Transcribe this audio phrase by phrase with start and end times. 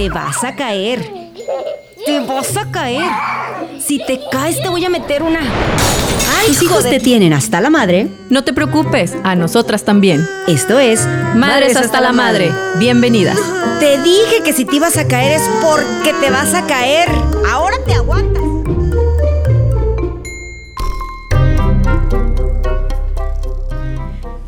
[0.00, 1.12] Te vas a caer.
[2.06, 3.04] Te vas a caer.
[3.86, 5.40] Si te caes, te voy a meter una.
[5.40, 8.08] ¡Ay, Tus hijos te tienen hasta la madre.
[8.30, 10.26] No te preocupes, a nosotras también.
[10.48, 12.50] Esto es Madres hasta la madre.
[12.78, 13.38] Bienvenidas.
[13.78, 17.10] Te dije que si te ibas a caer es porque te vas a caer.
[17.46, 18.49] Ahora te aguantas.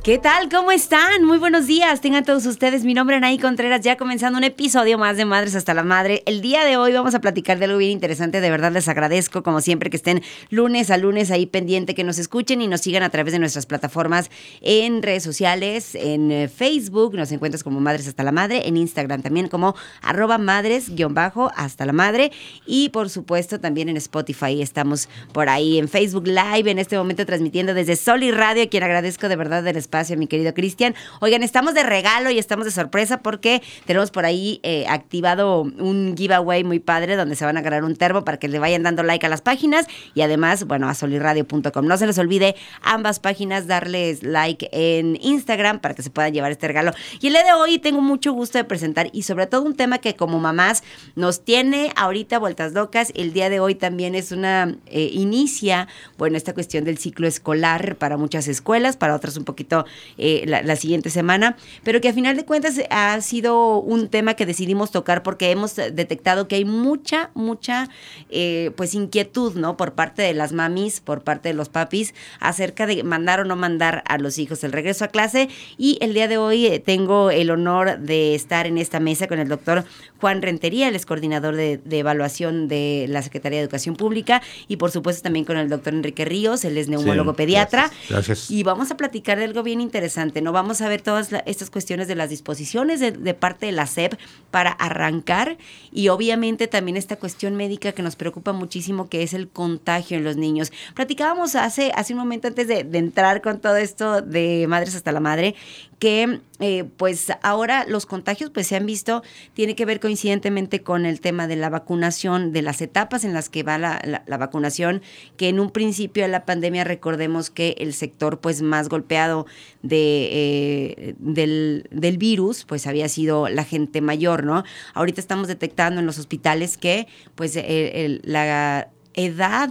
[0.03, 0.49] ¿Qué tal?
[0.49, 1.25] ¿Cómo están?
[1.25, 2.01] Muy buenos días.
[2.01, 2.83] Tengan todos ustedes.
[2.83, 6.25] Mi nombre es Anaí Contreras, ya comenzando un episodio más de Madres hasta la Madre.
[6.27, 8.41] El día de hoy vamos a platicar de algo bien interesante.
[8.41, 12.19] De verdad les agradezco, como siempre, que estén lunes a lunes ahí pendiente, que nos
[12.19, 14.29] escuchen y nos sigan a través de nuestras plataformas
[14.61, 19.23] en redes sociales, en eh, Facebook, nos encuentras como Madres hasta la Madre, en Instagram
[19.23, 22.33] también como arroba madres-hasta la Madre
[22.67, 24.63] y por supuesto también en Spotify.
[24.63, 28.67] Estamos por ahí en Facebook Live en este momento transmitiendo desde Sol y Radio, a
[28.67, 30.95] quien agradezco de verdad del espacio, mi querido Cristian.
[31.21, 36.15] Oigan, estamos de regalo y estamos de sorpresa porque tenemos por ahí eh, activado un
[36.17, 39.03] giveaway muy padre donde se van a ganar un termo para que le vayan dando
[39.03, 41.87] like a las páginas y además, bueno, a solirradio.com.
[41.87, 46.53] No se les olvide ambas páginas darles like en Instagram para que se puedan llevar
[46.53, 46.93] este regalo.
[47.21, 49.99] Y el día de hoy tengo mucho gusto de presentar y sobre todo un tema
[49.99, 50.83] que como mamás
[51.17, 53.13] nos tiene ahorita vueltas locas.
[53.15, 57.97] El día de hoy también es una, eh, inicia, bueno, esta cuestión del ciclo escolar
[57.97, 59.82] para muchas escuelas, para otras un poquito
[60.19, 64.35] eh, la, la, siguiente semana, pero que a final de cuentas ha sido un tema
[64.35, 67.89] que decidimos tocar porque hemos detectado que hay mucha, mucha,
[68.31, 69.77] eh, pues inquietud, ¿no?
[69.77, 73.57] Por parte de las mamis, por parte de los papis, acerca de mandar o no
[73.57, 75.49] mandar a los hijos el regreso a clase.
[75.79, 79.39] Y el día de hoy eh, tengo el honor de estar en esta mesa con
[79.39, 79.85] el doctor
[80.21, 84.77] Juan Rentería, el es coordinador de, de evaluación de la Secretaría de Educación Pública, y
[84.77, 87.83] por supuesto también con el doctor Enrique Ríos, él es neumólogo Sí, pediatra.
[87.83, 88.51] gracias, gracias.
[88.51, 90.53] Y vamos a platicar de algo interesante, ¿no?
[90.53, 94.15] Vamos a ver todas estas cuestiones de las disposiciones de, de parte de la SEP
[94.51, 95.57] para arrancar
[95.93, 100.25] y obviamente también esta cuestión médica que nos preocupa muchísimo, que es el contagio en
[100.25, 100.73] los niños.
[100.95, 105.13] Platicábamos hace, hace un momento antes de, de entrar con todo esto de Madres hasta
[105.13, 105.55] la Madre,
[105.99, 111.05] que eh, pues ahora los contagios pues se han visto, tiene que ver coincidentemente con
[111.05, 114.37] el tema de la vacunación, de las etapas en las que va la, la- la
[114.39, 115.03] vacunación,
[115.37, 119.45] que en un principio de la pandemia recordemos que el sector pues más golpeado
[119.83, 124.63] de, eh, del, del virus pues había sido la gente mayor, ¿no?
[124.95, 129.71] Ahorita estamos detectando en los hospitales que pues el- la edad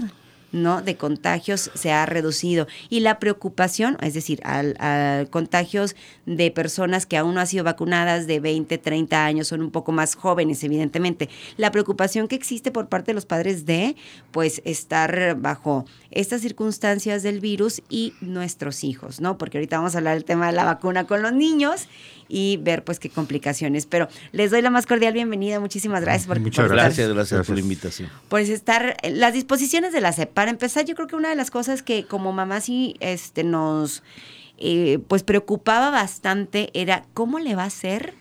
[0.52, 0.82] ¿no?
[0.82, 2.68] de contagios se ha reducido.
[2.90, 5.96] Y la preocupación, es decir, al, contagios
[6.26, 9.92] de personas que aún no han sido vacunadas de 20, 30 años, son un poco
[9.92, 11.30] más jóvenes, evidentemente.
[11.58, 13.96] La preocupación que existe por parte de los padres de,
[14.32, 19.38] pues, estar bajo estas circunstancias del virus y nuestros hijos, ¿no?
[19.38, 21.88] Porque ahorita vamos a hablar del tema de la vacuna con los niños
[22.32, 23.86] y ver, pues, qué complicaciones.
[23.86, 25.60] Pero les doy la más cordial bienvenida.
[25.60, 27.00] Muchísimas gracias por, Muchas por gracias.
[27.00, 28.10] estar- Gracias, gracias, por la invitación.
[28.30, 30.32] pues estar las disposiciones de la SEP.
[30.32, 34.02] Para empezar, yo creo que una de las cosas que como mamá sí este, nos
[34.64, 38.14] eh, pues preocupaba bastante era cómo le va a hacer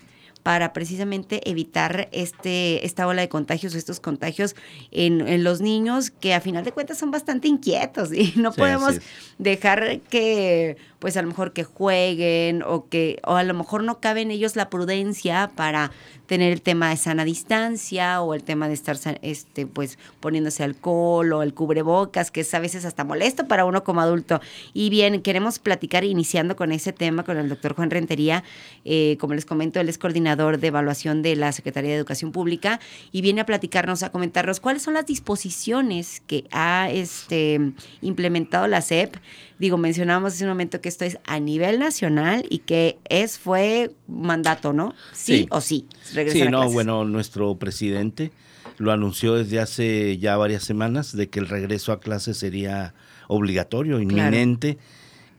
[0.43, 4.57] para precisamente evitar este, esta ola de contagios o estos contagios
[4.91, 8.61] en, en los niños que a final de cuentas son bastante inquietos y no Sí,
[8.61, 8.99] podemos
[9.39, 14.01] dejar que pues a lo mejor que jueguen o que o a lo mejor no
[14.01, 15.91] cabe en ellos la prudencia para
[16.27, 21.33] tener el tema de sana distancia o el tema de estar este pues poniéndose alcohol
[21.33, 24.41] o el cubrebocas que es a veces hasta molesto para uno como adulto.
[24.75, 28.45] Y bien queremos platicar iniciando con ese tema con el doctor Juan Rentería.
[28.85, 32.81] Eh, como les comento él es coordinador de evaluación de la Secretaría de Educación Pública
[33.13, 37.61] y viene a platicarnos a comentarnos cuáles son las disposiciones que ha este
[38.03, 39.17] implementado la SEP
[39.61, 43.93] digo, mencionábamos hace un momento que esto es a nivel nacional y que es fue
[44.09, 44.95] mandato, ¿no?
[45.13, 45.47] Sí, Sí.
[45.51, 45.87] o sí.
[46.03, 46.73] Sí, no, clases.
[46.73, 48.33] bueno, nuestro presidente
[48.79, 52.95] lo anunció desde hace ya varias semanas de que el regreso a clase sería
[53.29, 54.79] obligatorio, inminente,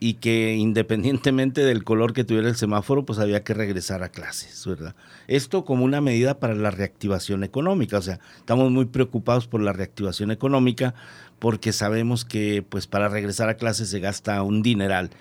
[0.04, 4.66] y que independientemente del color que tuviera el semáforo, pues había que regresar a clases,
[4.66, 4.96] ¿verdad?
[5.28, 9.74] Esto como una medida para la reactivación económica, o sea, estamos muy preocupados por la
[9.74, 10.96] reactivación económica
[11.38, 15.12] porque sabemos que pues para regresar a clases se gasta un dineral.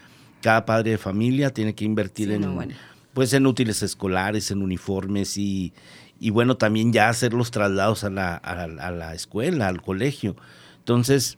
[0.41, 2.75] Cada padre de familia tiene que invertir Sí, en, no, bueno.
[3.13, 5.75] pues en útiles escolares, en uniformes y,
[6.19, 9.83] y bueno, también ya hacer los traslados a la, a, la- a la escuela, al
[9.83, 10.37] colegio.
[10.79, 11.37] Entonces,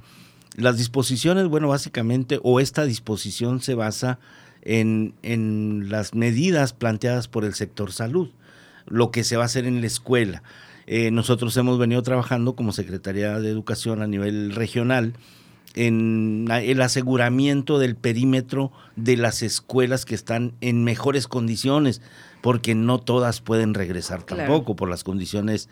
[0.57, 4.19] las disposiciones, bueno, básicamente, o esta disposición se basa
[4.63, 8.31] en, en las medidas planteadas por el sector salud,
[8.87, 10.43] lo que se va a hacer en la escuela.
[10.87, 15.15] Eh, nosotros hemos venido trabajando como Secretaría de Educación a nivel regional
[15.75, 22.03] en el aseguramiento del perímetro de las escuelas que están en mejores condiciones
[22.43, 25.71] porque no todas pueden regresar tampoco por las condiciones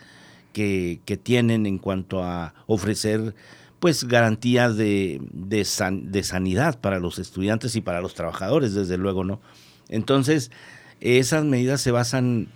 [0.55, 3.35] que, que, tienen en cuanto a ofrecer
[3.81, 5.67] pues garantías de, de,
[6.03, 9.41] de sanidad para los estudiantes y para los trabajadores, desde luego, ¿no?
[9.89, 10.51] Entonces,
[11.01, 12.49] esas medidas se basan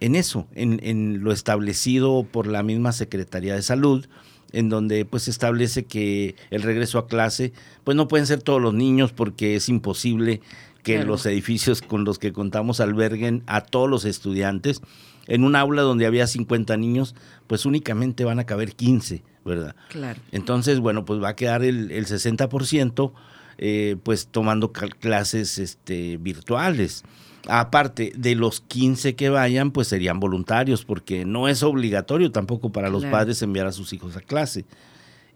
[0.00, 4.06] en eso, en, en, lo establecido por la misma Secretaría de Salud,
[4.52, 7.52] en donde pues se establece que el regreso a clase,
[7.84, 10.40] pues no pueden ser todos los niños porque es imposible
[10.82, 14.80] que los edificios con los que contamos alberguen a todos los estudiantes.
[15.26, 17.14] En un aula donde había 50 niños,
[17.46, 19.74] pues únicamente van a caber 15, ¿verdad?
[19.88, 20.20] Claro.
[20.32, 23.12] Entonces, bueno, pues va a quedar el, el 60%,
[23.58, 27.04] eh, pues tomando clases este, virtuales.
[27.48, 32.90] Aparte de los 15 que vayan, pues serían voluntarios, porque no es obligatorio tampoco para
[32.90, 34.66] los padres enviar a sus hijos a clase.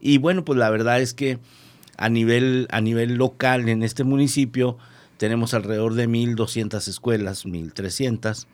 [0.01, 1.39] Y bueno, pues la verdad es que
[1.97, 4.77] a nivel, a nivel local en este municipio
[5.17, 8.47] tenemos alrededor de 1.200 escuelas, 1.300,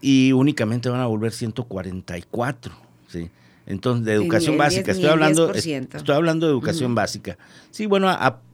[0.00, 2.72] y únicamente van a volver 144,
[3.08, 3.30] ¿sí?
[3.68, 7.36] Entonces, de educación básica, estoy hablando, estoy hablando de educación básica.
[7.70, 8.10] Sí, bueno,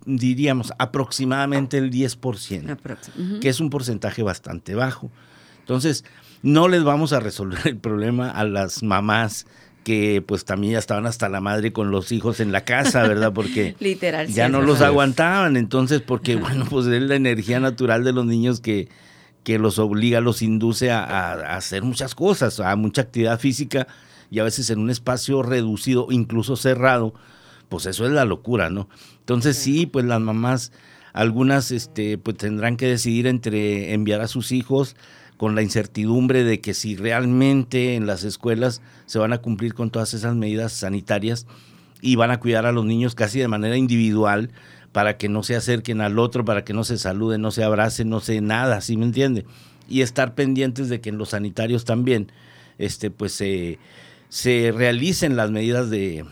[0.07, 5.13] diríamos aproximadamente el 10%, que es un porcentaje bastante bajo.
[5.61, 6.05] Entonces,
[6.43, 9.47] no les vamos a resolver el problema a las mamás
[9.85, 13.33] que pues también ya estaban hasta la madre con los hijos en la casa, ¿verdad?
[13.33, 18.13] Porque Literal, ya no los aguantaban, entonces porque bueno, pues es la energía natural de
[18.13, 18.89] los niños que,
[19.45, 23.87] que los obliga, los induce a, a hacer muchas cosas, a mucha actividad física
[24.35, 27.15] y a veces en un espacio reducido, incluso cerrado,
[27.69, 28.89] pues eso es la locura, ¿no?
[29.21, 30.73] Entonces sí, pues las mamás,
[31.13, 34.97] algunas este, pues tendrán que decidir entre enviar a sus hijos
[35.37, 39.91] con la incertidumbre de que si realmente en las escuelas se van a cumplir con
[39.91, 41.47] todas esas medidas sanitarias
[42.01, 44.51] y van a cuidar a los niños casi de manera individual
[44.91, 48.09] para que no se acerquen al otro, para que no se saluden, no se abracen,
[48.09, 49.47] no se nada, ¿sí me entiende?
[49.89, 52.33] Y estar pendientes de que en los sanitarios también,
[52.79, 53.79] este, pues se
[54.35, 56.27] se realicen las medidas de,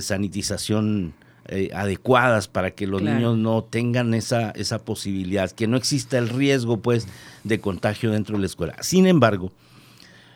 [0.00, 1.12] sanitización
[1.44, 6.30] eh, adecuadas para que los niños no tengan esa, esa posibilidad, que no exista el
[6.30, 7.06] riesgo pues
[7.42, 8.76] de contagio dentro de la escuela.
[8.80, 9.52] Sin embargo,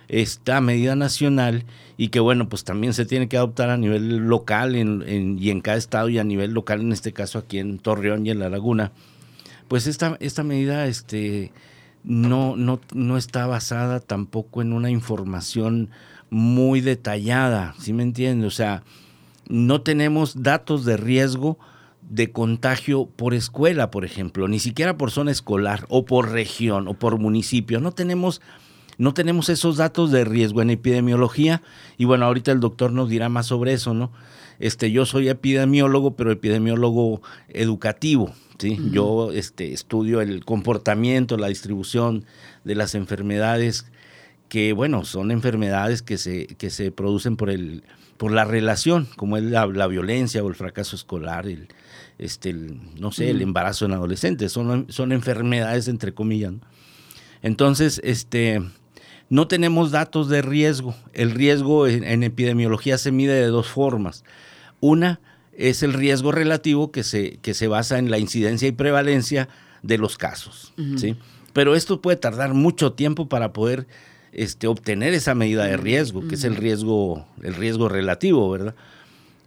[0.08, 1.64] esta medida nacional
[1.96, 5.78] y que bueno, pues también se tiene que adoptar a nivel local y en cada
[5.78, 8.92] estado y a nivel local, en este caso aquí en Torreón y en La Laguna,
[9.66, 11.52] pues esta, esta medida este,
[12.04, 15.90] no, no, no está basada tampoco en una información
[16.30, 18.46] muy detallada, ¿sí me entiende?
[18.46, 18.82] O sea,
[19.48, 21.58] no tenemos datos de riesgo
[22.02, 26.94] de contagio por escuela, por ejemplo, ni siquiera por zona escolar o por región o
[26.94, 27.80] por municipio.
[27.80, 28.40] No tenemos,
[28.96, 31.62] no tenemos esos datos de riesgo en epidemiología.
[31.96, 34.10] Y bueno, ahorita el doctor nos dirá más sobre eso, ¿no?
[34.58, 38.32] Este, yo soy epidemiólogo, pero epidemiólogo educativo.
[38.58, 38.78] ¿Sí?
[38.90, 42.24] Yo este, estudio el comportamiento, la distribución
[42.64, 43.86] de las enfermedades
[44.48, 47.84] que bueno, son enfermedades que se, que se producen por, el,
[48.16, 51.68] por la relación, como es la, violencia o el fracaso escolar, el,
[52.18, 56.54] este, no sé, el embarazo en adolescentes, son, son enfermedades entre comillas.
[57.42, 58.62] Entonces, este,
[59.28, 60.94] no tenemos datos de riesgo.
[61.12, 64.24] El riesgo en, epidemiología se mide de dos formas.
[64.80, 65.20] Una
[65.58, 69.48] es el riesgo relativo que se, que se basa en la incidencia y prevalencia
[69.82, 71.16] de los casos, ¿sí?
[71.52, 73.88] Pero esto puede tardar mucho tiempo para poder
[74.32, 78.76] este, obtener esa medida de riesgo, que es el riesgo, el riesgo relativo, ¿verdad?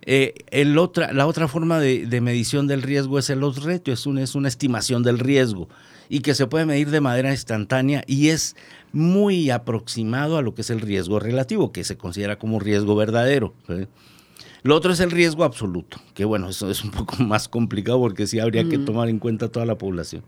[0.01, 4.05] Eh, el otra, la otra forma de, medición del riesgo es el los reto, es,
[4.05, 5.69] es una estimación del riesgo
[6.09, 8.55] y que se puede medir de manera instantánea y es
[8.91, 13.53] muy aproximado a lo que es el riesgo relativo, que se considera como riesgo verdadero.
[14.63, 18.27] Lo otro es el riesgo absoluto, que bueno, eso es un poco más complicado porque
[18.27, 20.23] sí habría que tomar en cuenta toda la población.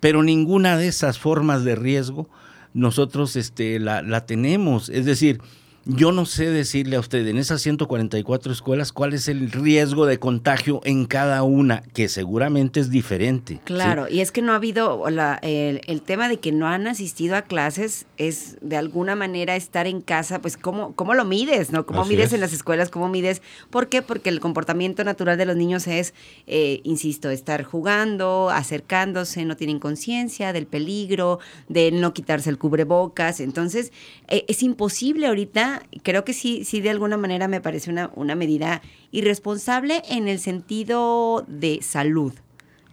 [0.00, 2.28] Pero ninguna de esas formas de riesgo
[2.72, 4.88] nosotros este, la, la tenemos.
[4.88, 5.40] Es decir,
[5.86, 10.18] yo no sé decirle a usted en esas 144 escuelas cuál es el riesgo de
[10.18, 13.60] contagio en cada una, que seguramente es diferente.
[13.64, 17.34] Claro, y es que no ha habido la, el, tema de que no han asistido
[17.36, 21.86] a clases es de alguna manera estar en casa, pues cómo, cómo lo mides, ¿no?
[21.86, 22.90] ¿Cómo mides en las escuelas?
[22.90, 23.40] ¿Cómo mides?
[23.70, 24.02] ¿Por qué?
[24.02, 26.12] Porque el comportamiento natural de los niños es,
[26.46, 33.40] eh, insisto, estar jugando, acercándose, no tienen conciencia del peligro, de no quitarse el cubrebocas.
[33.40, 33.92] Entonces,
[34.28, 35.69] eh, es imposible ahorita
[36.02, 40.38] creo que sí, sí de alguna manera me parece una, una medida irresponsable en el
[40.38, 42.32] sentido de salud.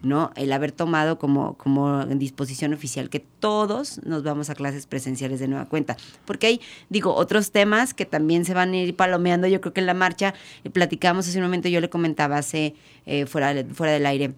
[0.03, 0.31] ¿no?
[0.35, 5.47] El haber tomado como, como disposición oficial que todos nos vamos a clases presenciales de
[5.47, 5.97] nueva cuenta.
[6.25, 9.47] Porque hay, digo, otros temas que también se van a ir palomeando.
[9.47, 12.75] Yo creo que en la marcha, eh, platicamos hace un momento, yo le comentaba hace,
[13.05, 14.33] eh, fuera, fuera del aire,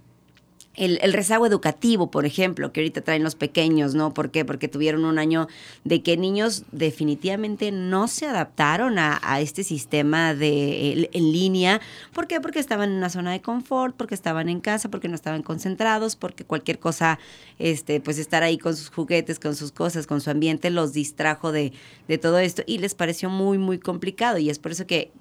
[0.80, 4.14] el, rezago educativo, por ejemplo, que ahorita traen los pequeños, ¿no?
[4.14, 4.46] ¿Por qué?
[4.46, 5.48] Porque tuvieron un año
[5.84, 11.82] de que niños definitivamente no se adaptaron a, este sistema de en línea.
[12.14, 12.40] ¿Por qué?
[12.40, 16.16] Porque estaban en una zona de confort, porque estaban en casa, porque no estaban concentrados,
[16.16, 17.20] porque cualquier cosa,
[17.58, 21.52] este, pues estar ahí con sus juguetes, con sus cosas, con su ambiente, los distrajo
[21.52, 21.74] de,
[22.08, 24.38] de todo esto y les pareció muy, muy complicado.
[24.38, 25.12] Y es por eso que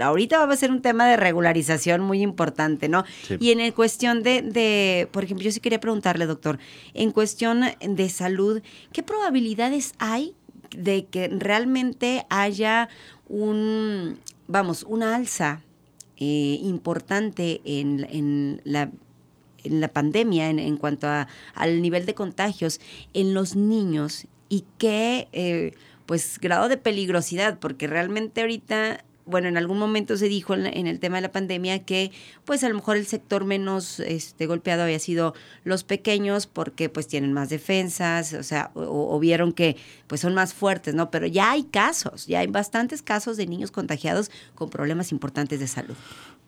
[0.00, 3.04] ahorita va a ser un tema de regularización muy importante, ¿no?
[3.40, 6.58] Y en cuestión de, de, por ejemplo, yo sí quería preguntarle, doctor,
[6.94, 8.62] en cuestión de salud,
[8.92, 10.34] ¿qué probabilidades hay
[10.76, 12.88] de que realmente haya
[13.28, 15.62] un, vamos, una alza
[16.16, 18.90] eh, importante en, en, la
[19.64, 22.80] en la pandemia en, en cuanto a, al nivel de contagios
[23.14, 25.72] en los niños y qué eh,
[26.06, 31.00] pues grado de peligrosidad porque realmente ahorita bueno, en algún momento se dijo en, el
[31.00, 32.12] tema de la pandemia que
[32.44, 37.06] pues a lo mejor el sector menos este, golpeado había sido los pequeños porque pues
[37.08, 39.76] tienen más defensas, o sea, o, vieron que
[40.06, 41.10] pues son más fuertes, ¿no?
[41.10, 45.66] Pero ya hay casos, ya hay bastantes casos de niños contagiados con problemas importantes de
[45.66, 45.96] salud.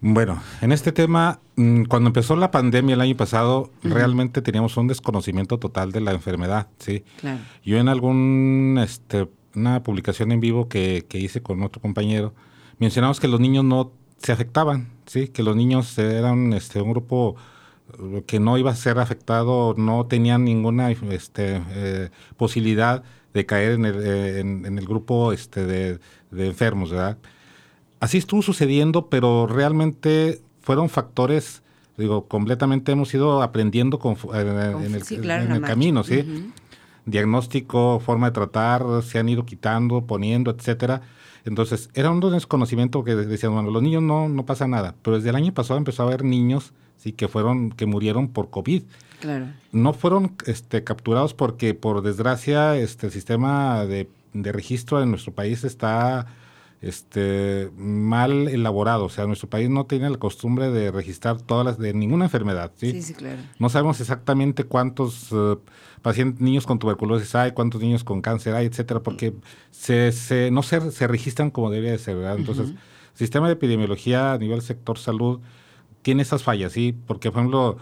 [0.01, 4.89] Bueno, en este tema, mm, cuando empezó la pandemia el año pasado, realmente teníamos un
[4.89, 7.03] desconocimiento total de la enfermedad, ¿sí?
[7.19, 7.39] Claro.
[7.65, 12.35] Yo en algún, este, una publicación en vivo que, que hice con otro compañero,
[12.79, 15.29] mencionamos que los niños no se afectaban, ¿sí?
[15.29, 17.37] que los niños eran este, un grupo
[17.99, 23.03] eh, que no iba a ser afectado, no tenían ninguna este, eh, posibilidad
[23.35, 25.99] de caer en el, eh, en, el grupo este, de,
[26.33, 27.19] enfermos, ¿verdad?
[28.01, 31.63] Así estuvo sucediendo, pero realmente fueron factores,
[31.97, 34.01] digo, completamente hemos ido aprendiendo
[34.35, 36.53] en, el, camino, ¿sí?
[37.07, 41.03] Diagnóstico, forma de tratar, se han ido quitando, poniendo, etcétera
[41.47, 44.97] entonces, era un desconocimiento que decían, bueno, los niños no, no pasa nada.
[45.03, 48.51] Pero desde el año pasado empezó a haber niños sí que fueron, que murieron por
[48.51, 48.83] COVID.
[49.21, 49.47] Claro.
[49.71, 55.33] No fueron este, capturados porque, por desgracia, este, el sistema de, de registro en nuestro
[55.33, 56.27] país está
[56.87, 59.05] este, mal elaborado.
[59.05, 62.73] O sea, nuestro país no tiene la costumbre de registrar todas las, de ninguna enfermedad.
[62.77, 63.39] Sí, sí, claro.
[63.59, 65.59] No sabemos exactamente cuántos uh,
[66.03, 69.35] pacientes, niños con tuberculosis hay, cuántos niños con cáncer hay, etcétera, porque
[69.71, 72.37] se, se, no se, se registran como debería de ser, ¿verdad?
[72.39, 72.79] Entonces, el
[73.15, 75.41] sistema de epidemiología a nivel sector salud
[76.03, 76.95] tiene esas fallas, ¿sí?
[77.07, 77.79] Porque, por ejemplo,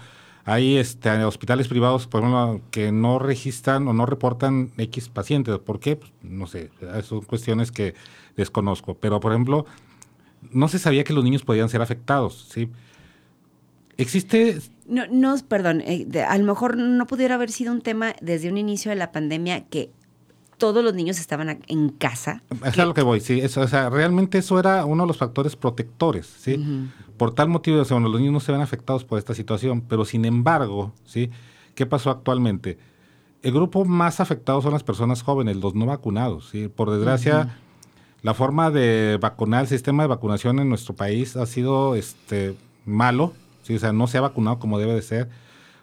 [0.46, 5.58] hay este, hospitales privados, por ejemplo, que no registran o no reportan X pacientes.
[5.58, 5.96] ¿Por qué?
[5.96, 6.70] Pues, no sé,
[7.02, 7.94] son cuestiones que
[8.36, 8.94] desconozco.
[8.94, 9.66] Pero, por ejemplo,
[10.50, 12.70] no se sabía que los niños podían ser afectados, ¿sí?
[13.96, 14.58] Existe...
[14.86, 18.58] No, no perdón, eh, a lo mejor no pudiera haber sido un tema desde un
[18.58, 19.90] inicio de la pandemia que
[20.58, 22.42] todos los niños estaban en casa.
[22.64, 23.40] Es a lo que voy, sí.
[23.40, 26.60] Eso, o sea, realmente eso era uno de los factores protectores, ¿sí?
[27.16, 30.04] Por tal motivo, o sea, los niños no se ven afectados por esta situación, pero
[30.04, 31.30] sin embargo, ¿sí?
[31.74, 32.78] ¿Qué pasó actualmente?
[33.42, 36.68] El grupo más afectado son las personas jóvenes, los no vacunados, ¿sí?
[36.68, 37.58] Por desgracia,
[38.24, 43.34] la forma de vacunar, el sistema de vacunación en nuestro país ha sido este, malo,
[43.62, 43.74] ¿sí?
[43.74, 45.28] o sea, no se ha vacunado como debe de ser.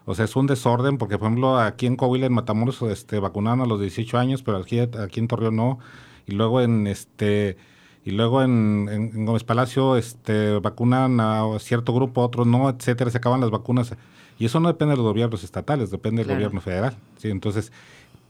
[0.06, 3.60] O sea, es un desorden, porque por ejemplo aquí en Coahuila, en Matamoros, este, vacunaron
[3.60, 5.78] a los 18 años, pero aquí, aquí en Torreón no.
[6.26, 7.56] Y luego en este
[8.04, 13.40] y luego en, Gómez Palacio este, vacunan a cierto grupo, otros no, etcétera, se acaban
[13.40, 13.94] las vacunas.
[14.40, 16.96] Y eso no depende de los gobiernos estatales, depende del gobierno federal.
[17.18, 17.30] ¿sí?
[17.30, 17.70] Entonces,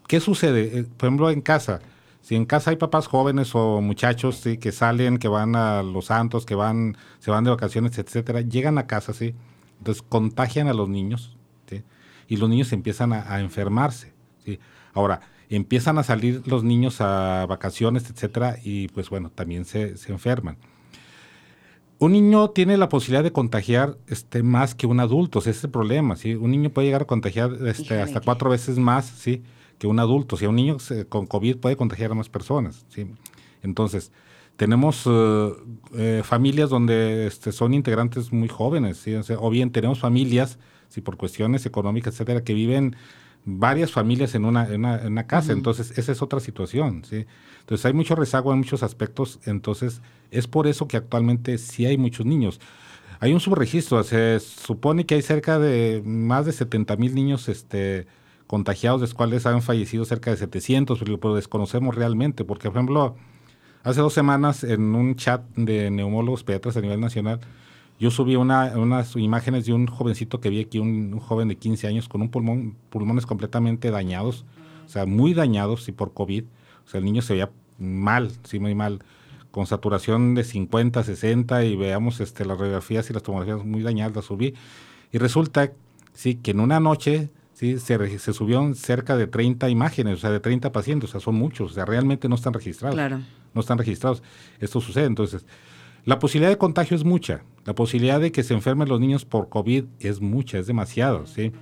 [0.07, 0.81] ¿qué sucede?
[0.81, 1.81] Eh, por ejemplo, en casa,
[2.23, 4.57] si en casa hay papás jóvenes o muchachos ¿sí?
[4.57, 8.79] que salen, que van a los santos, que van, se van de vacaciones, etcétera, llegan
[8.79, 9.35] a casa, sí,
[9.79, 11.37] entonces contagian a los niños,
[11.69, 11.83] ¿sí?
[12.29, 14.15] y los niños empiezan a, enfermarse,
[14.45, 14.61] ¿sí?
[14.95, 20.13] Ahora, empiezan a salir los niños a vacaciones, etcétera, y pues bueno, también se, se
[20.13, 20.59] enferman.
[21.99, 25.71] Un niño tiene la posibilidad de contagiar este, más que un adulto, ese es el
[25.71, 26.35] problema, ¿sí?
[26.35, 29.43] Un niño puede llegar a contagiar este, hasta cuatro veces más, ¿sí?
[29.83, 30.37] Que un adulto.
[30.37, 30.77] Si un niño
[31.09, 32.87] con COVID puede contagiar a más personas.
[32.89, 33.09] ¿sí?
[33.65, 34.13] Entonces,
[34.57, 35.53] tenemos eh,
[35.97, 39.13] eh, familias donde este, son integrantes muy jóvenes, ¿sí?
[39.37, 42.95] o, bien tenemos familias, si por cuestiones económicas, etcétera, que viven
[43.45, 45.53] varias familias en una, en una, casa.
[45.53, 47.05] Entonces, esa es otra situación.
[47.05, 47.27] ¿sí?
[47.59, 49.41] Entonces, hay mucho rezago en muchos aspectos.
[49.47, 52.61] Entonces, es por eso que actualmente sí hay muchos niños.
[53.19, 58.07] Hay un subregistro, se supone que hay cerca de más de 70 mil niños este,
[58.53, 63.17] contagiados, de los cuales han fallecido cerca de 700, pero desconocemos realmente, porque por ejemplo,
[63.83, 67.41] hace dos semanas en un chat de neumólogos pediatras a nivel nacional,
[67.99, 71.87] yo subí una, unas imágenes de un jovencito que vi aquí, un, joven de 15
[71.87, 74.45] años con un pulmón, pulmones completamente dañados,
[74.85, 76.45] o sea, muy dañados y por COVID.
[76.85, 78.99] O sea, el niño se veía mal, sí, muy mal,
[79.51, 84.15] con saturación de 50, 60 y veamos este, las radiografías y las tomografías muy dañadas,
[84.15, 84.53] las subí.
[85.11, 85.73] Y resulta
[86.13, 87.31] sí, que en una noche
[87.63, 91.21] sí, se, se subieron cerca de 30 imágenes, o sea, de 30 pacientes, o sea,
[91.21, 92.97] son muchos, o sea, realmente no están registrados.
[92.97, 93.21] Claro.
[93.55, 94.21] No están registrados.
[94.59, 95.47] Esto sucede, entonces,
[96.05, 99.49] la posibilidad de contagio es mucha, la posibilidad de que se enfermen los niños por
[99.49, 101.53] COVID es mucha, es demasiado, ¿sí?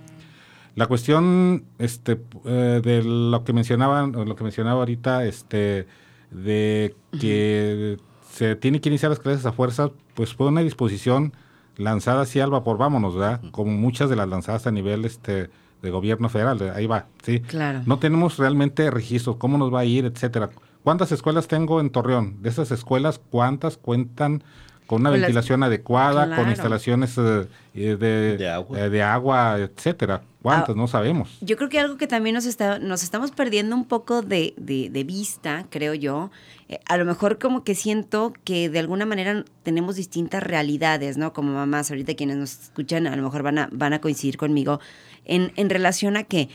[0.74, 5.86] La cuestión este, eh, de lo que mencionaban, lo que mencionaba ahorita, este,
[6.30, 7.98] de que
[8.30, 11.34] se tiene que iniciar las clases a fuerza, pues fue una disposición
[11.76, 13.42] lanzada así al vapor, vámonos, ¿verdad?
[13.50, 15.50] Como muchas de las lanzadas a nivel este
[15.82, 17.40] de gobierno federal, ahí va, ¿sí?
[17.40, 17.82] Claro.
[17.86, 20.50] No tenemos realmente registros, cómo nos va a ir, etcétera.
[20.82, 22.42] ¿Cuántas escuelas tengo en Torreón?
[22.42, 24.42] De esas escuelas, ¿cuántas cuentan
[24.90, 26.42] con una Con las- ventilación adecuada, Claro.
[26.42, 28.80] con instalaciones eh, eh, de, De agua.
[28.80, 30.22] eh, de agua, etcétera?
[30.42, 30.70] ¿Cuántas?
[30.70, 31.38] Ah, no sabemos.
[31.42, 34.90] Yo creo que algo que también nos, está, nos estamos perdiendo un poco de, de-
[34.90, 36.30] de vista, creo yo.
[36.68, 41.32] eh, a lo mejor como que siento que de alguna manera tenemos distintas realidades, ¿no?
[41.32, 44.80] Como mamás, ahorita quienes nos escuchan a lo mejor van a, van a coincidir conmigo
[45.24, 46.48] en, en relación a que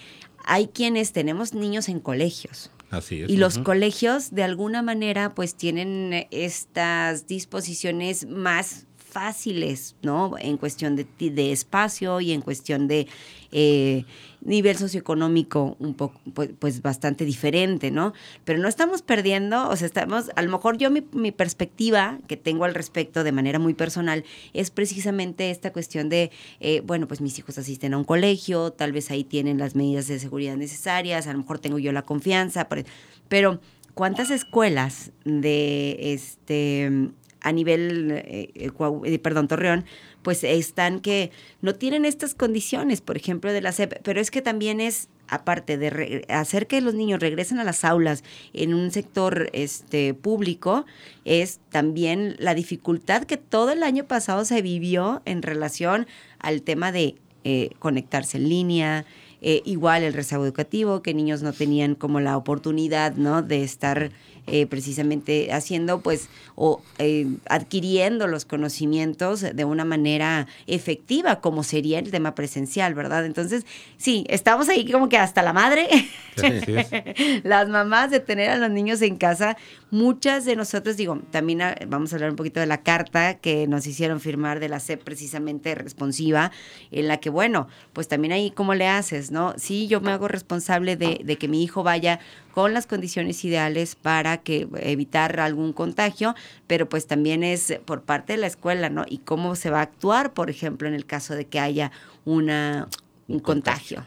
[0.46, 2.72] hay quienes tenemos niños en colegios.
[2.98, 3.30] Así es.
[3.30, 8.86] Y los colegios, de alguna manera, pues tienen estas disposiciones más
[9.20, 10.34] fáciles, ¿no?
[10.38, 13.08] En cuestión de, de espacio y en cuestión de
[13.54, 14.04] eh,
[14.42, 18.12] nivel socioeconómico un poco, pues, pues bastante diferente, ¿no?
[18.44, 22.36] Pero no estamos perdiendo, o sea, estamos, a lo mejor yo mi, mi perspectiva que
[22.36, 26.30] tengo al respecto de manera muy personal es precisamente esta cuestión de,
[26.60, 30.08] eh, bueno, pues mis hijos asisten a un colegio, tal vez ahí tienen las medidas
[30.10, 32.84] de seguridad necesarias, a lo mejor tengo yo la confianza, pero-
[33.30, 33.62] pero
[33.94, 37.12] ¿cuántas escuelas de este
[37.46, 38.72] a nivel, eh, eh,
[39.06, 39.86] eh, perdón, Torreón,
[40.24, 41.30] pues están que
[41.62, 45.78] no tienen estas condiciones, por ejemplo, de la SEP, pero es que también es, aparte
[45.78, 48.24] de hacer que los niños regresen a las aulas
[48.54, 50.88] en un sector este, público,
[51.24, 56.08] es también la dificultad que todo el año pasado se vivió en relación
[56.40, 59.06] al tema de eh, conectarse en línea,
[59.40, 63.44] eh, igual el rezago educativo, que niños no tenían como la oportunidad, ¿no?
[63.44, 64.10] De estar
[64.48, 72.00] eh, precisamente haciendo, pues, o eh, adquiriendo los conocimientos de una manera efectiva, como sería
[72.00, 73.26] el tema presencial, ¿verdad?
[73.26, 73.66] Entonces,
[73.98, 75.88] sí, estamos ahí como que hasta la madre.
[76.36, 76.46] Sí.
[77.44, 79.58] Las mamás de tener a los niños en casa,
[79.90, 83.68] muchas de nosotros, digo, también ah, vamos a hablar un poquito de la carta que
[83.68, 86.52] nos hicieron firmar de la SEP precisamente responsiva,
[86.92, 89.54] en la que, bueno, pues también ahí cómo le haces, ¿no?
[89.58, 92.20] Sí, yo me hago responsable de, de que mi hijo vaya
[92.56, 96.36] con las condiciones ideales para que evitar algún contagio,
[96.68, 99.04] pero pues también es por parte de la escuela, ¿no?
[99.10, 101.92] Y cómo se va a actuar, por ejemplo, en el caso de que haya
[102.24, 102.88] una
[103.28, 104.06] un contagio.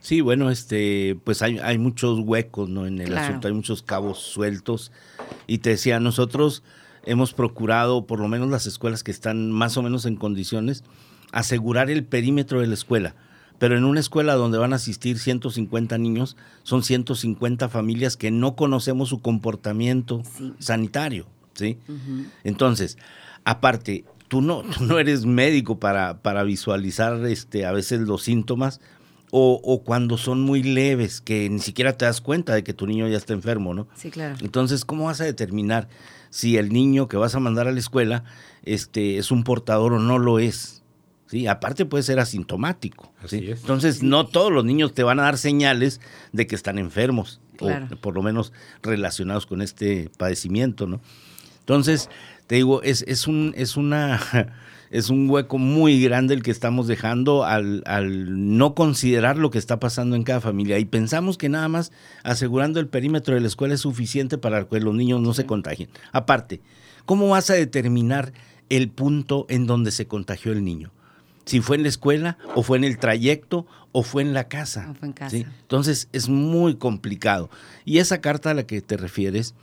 [0.00, 2.86] Sí, bueno, este, pues hay, hay muchos huecos, ¿no?
[2.86, 3.22] En el Claro.
[3.22, 4.92] asunto, hay muchos cabos sueltos.
[5.48, 6.62] Y te decía, nosotros
[7.04, 10.84] hemos procurado, por lo menos las escuelas que están más o menos en condiciones,
[11.32, 13.16] asegurar el perímetro de la escuela.
[13.64, 18.56] Pero en una escuela donde van a asistir 150 niños, son 150 familias que no
[18.56, 20.52] conocemos su comportamiento Sí.
[20.58, 21.78] sanitario, ¿sí?
[22.44, 22.98] Entonces,
[23.44, 28.82] aparte, tú no, tú no eres médico para, para visualizar este, a veces los síntomas
[29.30, 32.86] o, o cuando son muy leves, que ni siquiera te das cuenta de que tu
[32.86, 33.88] niño ya está enfermo, ¿no?
[33.96, 34.36] Sí, claro.
[34.42, 35.88] Entonces, ¿cómo vas a determinar
[36.28, 38.24] si el niño que vas a mandar a la escuela
[38.62, 40.82] este, es un portador o no lo es?
[41.34, 41.48] ¿Sí?
[41.48, 43.12] Aparte puede ser asintomático.
[43.26, 43.38] ¿sí?
[43.38, 43.60] Así es.
[43.62, 46.00] Entonces, no todos los niños te van a dar señales
[46.32, 47.88] de que están enfermos, Claro.
[47.92, 48.52] o por lo menos
[48.84, 51.00] relacionados con este padecimiento, ¿no?
[51.58, 52.08] Entonces,
[52.46, 54.20] te digo, es, es un, es una
[54.92, 59.58] es un hueco muy grande el que estamos dejando al, al no considerar lo que
[59.58, 60.78] está pasando en cada familia.
[60.78, 61.90] Y pensamos que nada más
[62.22, 65.88] asegurando el perímetro de la escuela es suficiente para que los niños no se contagien.
[66.12, 66.60] Aparte,
[67.06, 68.32] ¿cómo vas a determinar
[68.68, 70.92] el punto en donde se contagió el niño?
[71.44, 74.88] Si fue en la escuela, o fue en el trayecto, o fue en la casa.
[74.90, 75.30] O fue en casa.
[75.30, 75.46] ¿sí?
[75.62, 77.50] Entonces es muy complicado.
[77.84, 79.54] Y esa carta a la que te refieres,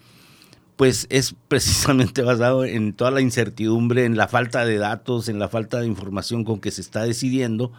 [0.76, 5.50] pues es precisamente basado en toda la incertidumbre, en la falta de datos, en la
[5.50, 7.72] falta de información con que se está decidiendo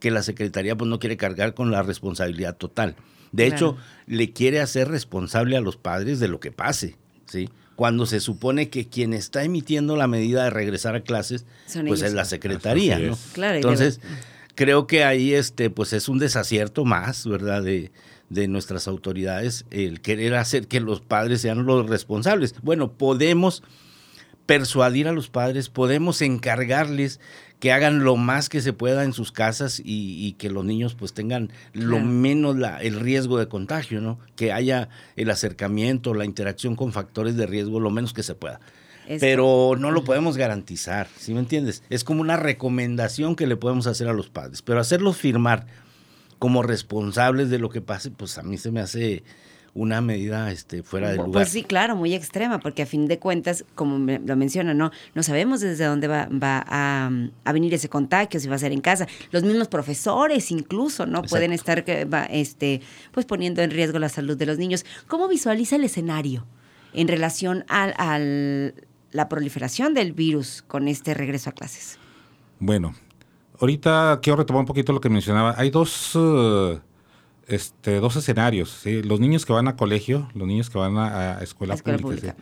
[0.00, 2.96] que la Secretaría pues no quiere cargar con la responsabilidad total.
[3.32, 7.50] De hecho, le quiere hacer responsable a los padres de lo que pase, ¿sí?
[7.78, 12.00] Cuando se supone que quien está emitiendo la medida de regresar a clases, Son pues
[12.00, 12.10] ellos.
[12.10, 13.12] es la Secretaría, Así ¿no?
[13.12, 13.18] es.
[13.34, 14.00] Claro, Entonces,
[14.56, 17.62] creo que ahí este, pues es un desacierto más, ¿verdad?
[17.62, 17.92] De,
[18.30, 22.56] de nuestras autoridades, el querer hacer que los padres sean los responsables.
[22.62, 23.62] Bueno, podemos
[24.48, 27.20] persuadir a los padres, podemos encargarles
[27.60, 30.94] que hagan lo más que se pueda en sus casas y, y que los niños
[30.94, 32.04] pues tengan lo Claro.
[32.06, 34.18] menos la, el riesgo de contagio, ¿no?
[34.36, 38.58] Que haya el acercamiento, la interacción con factores de riesgo lo menos que se pueda.
[39.20, 41.82] pero no lo podemos garantizar, ¿sí me entiendes?
[41.90, 45.66] Es como una recomendación que le podemos hacer a los padres, pero hacerlos firmar
[46.38, 49.24] como responsables de lo que pase, pues a mí se me hace
[49.78, 51.32] una medida este, fuera de lugar.
[51.32, 55.22] Pues sí, claro, muy extrema, porque a fin de cuentas, como lo menciona, no, no
[55.22, 59.06] sabemos desde dónde va, va a, venir ese contagio, si va a ser en casa.
[59.30, 61.22] Los mismos profesores incluso, ¿no?
[61.22, 61.84] Pueden estar
[62.30, 62.80] este,
[63.12, 64.84] pues poniendo en riesgo la salud de los niños.
[65.06, 66.44] ¿Cómo visualiza el escenario
[66.92, 71.98] en relación a la proliferación del virus con este regreso a clases?
[72.58, 72.94] Bueno,
[73.60, 75.54] ahorita quiero retomar un poquito lo que mencionaba.
[75.56, 76.16] Hay dos...
[76.16, 76.80] Uh,
[77.48, 78.70] este, dos escenarios.
[78.70, 79.02] ¿sí?
[79.02, 82.36] Los niños que van a colegio, los niños que van a, escuela, pública.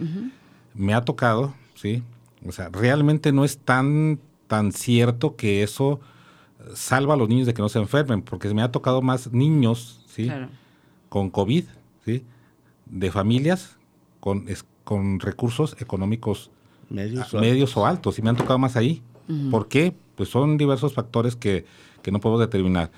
[0.75, 2.03] Me ha tocado, ¿sí?
[2.47, 6.01] O sea, realmente no es tan, tan cierto que eso
[6.75, 10.05] salva a los niños de que no se enfermen, porque me ha tocado más niños,
[10.07, 10.31] ¿sí?
[11.09, 11.65] Con COVID,
[12.05, 12.25] ¿sí?
[12.85, 13.77] De familias
[14.21, 14.47] con,
[14.85, 16.51] con recursos económicos
[16.91, 19.03] medios, o, medios o altos, y me han tocado más ahí.
[19.51, 19.93] ¿Por qué?
[20.15, 21.65] Pues son diversos factores que,
[22.03, 22.91] que no podemos determinar.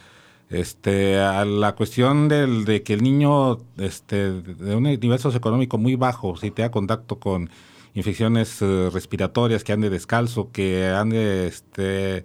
[0.51, 5.95] Este, a la cuestión del, de que el niño este, de un nivel socioeconómico muy
[5.95, 7.51] bajo, si te da contacto con
[7.93, 12.25] infecciones eh, respiratorias, que ande descalzo, que ande, este,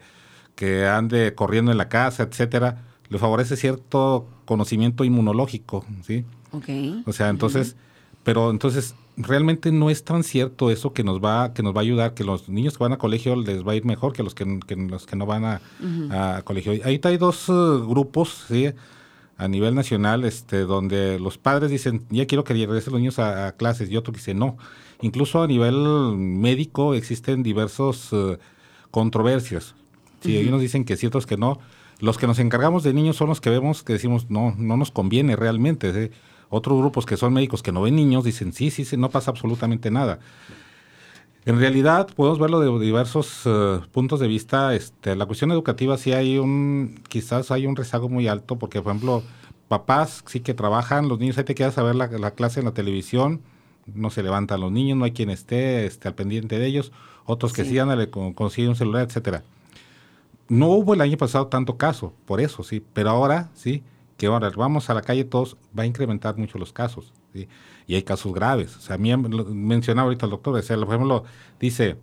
[0.56, 6.26] que ande corriendo en la casa, etcétera, le favorece cierto conocimiento inmunológico, ¿sí?
[6.52, 7.04] Okay.
[7.06, 7.76] O sea, entonces,
[8.24, 11.84] pero entonces realmente no es tan cierto eso que nos va que nos va a
[11.84, 14.34] ayudar que los niños que van a colegio les va a ir mejor que los
[14.34, 16.74] que, los que no van a, colegio.
[16.84, 18.72] Ahí hay dos eh, grupos sí
[19.38, 23.52] a nivel nacional este donde los padres dicen ya quiero que regresen los niños a,
[23.54, 24.58] clases y otro dice no
[25.02, 25.76] incluso a nivel
[26.18, 28.38] médico existen diversos uh,
[28.90, 29.76] controversias.
[30.22, 31.60] Sí uh nos dicen que ciertos que no.
[32.00, 34.90] Los que nos encargamos de niños son los que vemos que decimos no no nos
[34.90, 36.16] conviene realmente ¿sí?
[36.56, 39.32] Otros grupos que son médicos que no ven niños dicen, sí, sí, sí, no pasa
[39.32, 40.20] absolutamente nada.
[41.46, 44.76] En realidad, podemos verlo de diversos eh, puntos de vista.
[44.76, 48.92] Este, la cuestión educativa sí hay un, quizás hay un rezago muy alto, porque, por
[48.92, 49.24] ejemplo,
[49.68, 52.74] papás sí que trabajan, los niños, ahí te quedas a ver la, clase en la
[52.76, 53.42] televisión,
[53.88, 56.92] no se levantan los niños, no hay quien esté, esté al pendiente de ellos,
[57.26, 59.42] otros que sí, sí consiguen un celular, etcétera.
[60.50, 63.82] No hubo el año pasado tanto caso, por eso, sí, pero ahora sí,
[64.18, 67.14] que ahora vamos a la calle todos, va a incrementar mucho los casos.
[67.34, 67.48] ¿sí?
[67.88, 68.76] Y hay casos graves.
[68.78, 71.24] O sea, mencionaba ahorita el doctor, por ejemplo,
[71.60, 71.98] dice,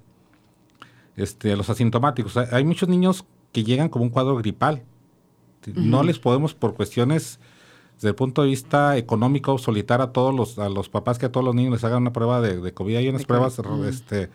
[1.17, 2.37] este, los asintomáticos.
[2.37, 4.83] Hay muchos niños que llegan como un cuadro gripal.
[5.75, 7.39] No les podemos, por cuestiones
[7.97, 11.33] desde el punto de vista económico, solicitar a todos los, a los papás que a
[11.33, 12.97] todos los niños les hagan una prueba de, de COVID.
[12.97, 14.31] Hay unas pruebas este,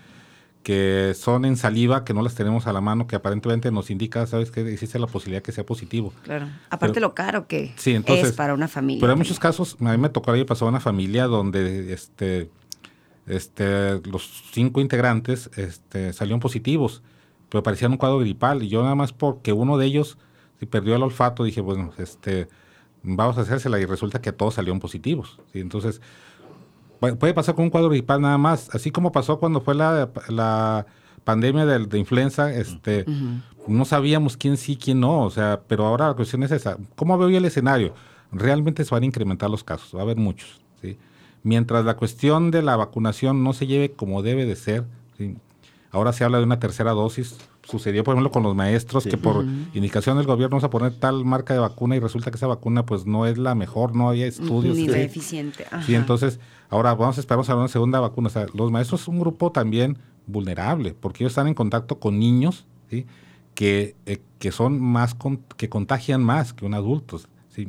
[0.66, 4.26] que son en saliva, que no las tenemos a la mano, que aparentemente nos indica,
[4.26, 6.12] ¿sabes que Existe la posibilidad que sea positivo.
[6.24, 6.48] Claro.
[6.72, 9.00] Aparte lo caro que es para una familia.
[9.00, 12.50] Pero hay muchos casos, a mí me tocó, ahí pasó una familia donde este,
[13.28, 17.04] este, los cinco integrantes este, salieron positivos,
[17.50, 18.64] pero parecían un cuadro gripal.
[18.64, 20.18] Y yo nada más porque uno de ellos
[20.60, 22.48] si perdió el olfato, dije, bueno, este,
[23.04, 25.40] vamos a hacérsela y resulta que todos salieron positivos.
[25.54, 25.60] ¿sí?
[25.60, 26.02] Entonces,
[27.00, 30.86] puede pasar con un cuadro gripal nada más, así como pasó cuando fue la, la
[31.24, 33.06] pandemia de, de, influenza, este,
[33.68, 37.18] no sabíamos quién sí, quién no, o sea, pero ahora la cuestión es esa, ¿cómo
[37.18, 37.94] veo yo el escenario?
[38.32, 40.98] Realmente se van a incrementar los casos, va a haber muchos, ¿sí?
[41.44, 44.84] Mientras la cuestión de la vacunación no se lleve como debe de ser,
[45.18, 45.36] ¿sí?
[45.96, 49.46] ahora se habla de una tercera dosis, sucedió por ejemplo con los maestros que por
[49.74, 52.86] indicación del gobierno vamos a poner tal marca de vacuna y resulta que esa vacuna
[52.86, 54.76] pues no es la mejor, no había estudios.
[54.76, 55.66] Ni la eficiente.
[55.86, 56.40] Sí, entonces
[56.76, 58.28] ahora vamos a esperar a una segunda vacuna.
[58.28, 62.20] O sea, los maestros son un grupo también vulnerable porque ellos están en contacto con
[62.20, 63.06] niños ¿sí?
[63.54, 65.16] que, eh, que son más,
[65.58, 67.20] que contagian más que un adulto.
[67.50, 67.68] ¿sí?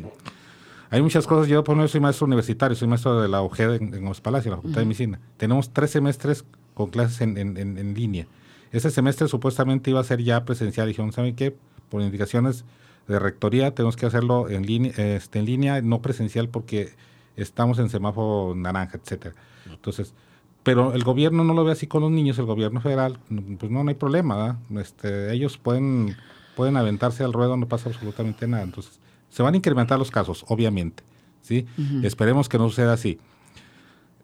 [0.90, 3.94] Hay muchas cosas, yo por ejemplo soy maestro universitario, soy maestro de la UGED en,
[3.94, 5.20] en los Palacios, la Facultad de Medicina.
[5.36, 8.26] Tenemos tres semestres con clases en, en, en línea
[8.72, 10.88] ese semestre supuestamente iba a ser ya presencial.
[10.88, 11.56] Dijeron, ¿saben qué?
[11.88, 12.64] Por indicaciones
[13.08, 16.94] de rectoría tenemos que hacerlo en línea, este, en línea no presencial porque
[17.36, 19.34] estamos en semáforo naranja, etcétera.
[19.70, 20.14] Entonces,
[20.62, 23.18] pero el gobierno no lo ve así con los niños, el gobierno federal,
[23.58, 26.16] pues no, no hay problema, este, ellos pueden,
[26.56, 28.64] pueden aventarse al ruedo, no pasa absolutamente nada.
[28.64, 31.04] Entonces, se van a incrementar los casos, obviamente,
[31.40, 31.66] ¿sí?
[32.02, 33.20] Esperemos que no suceda así.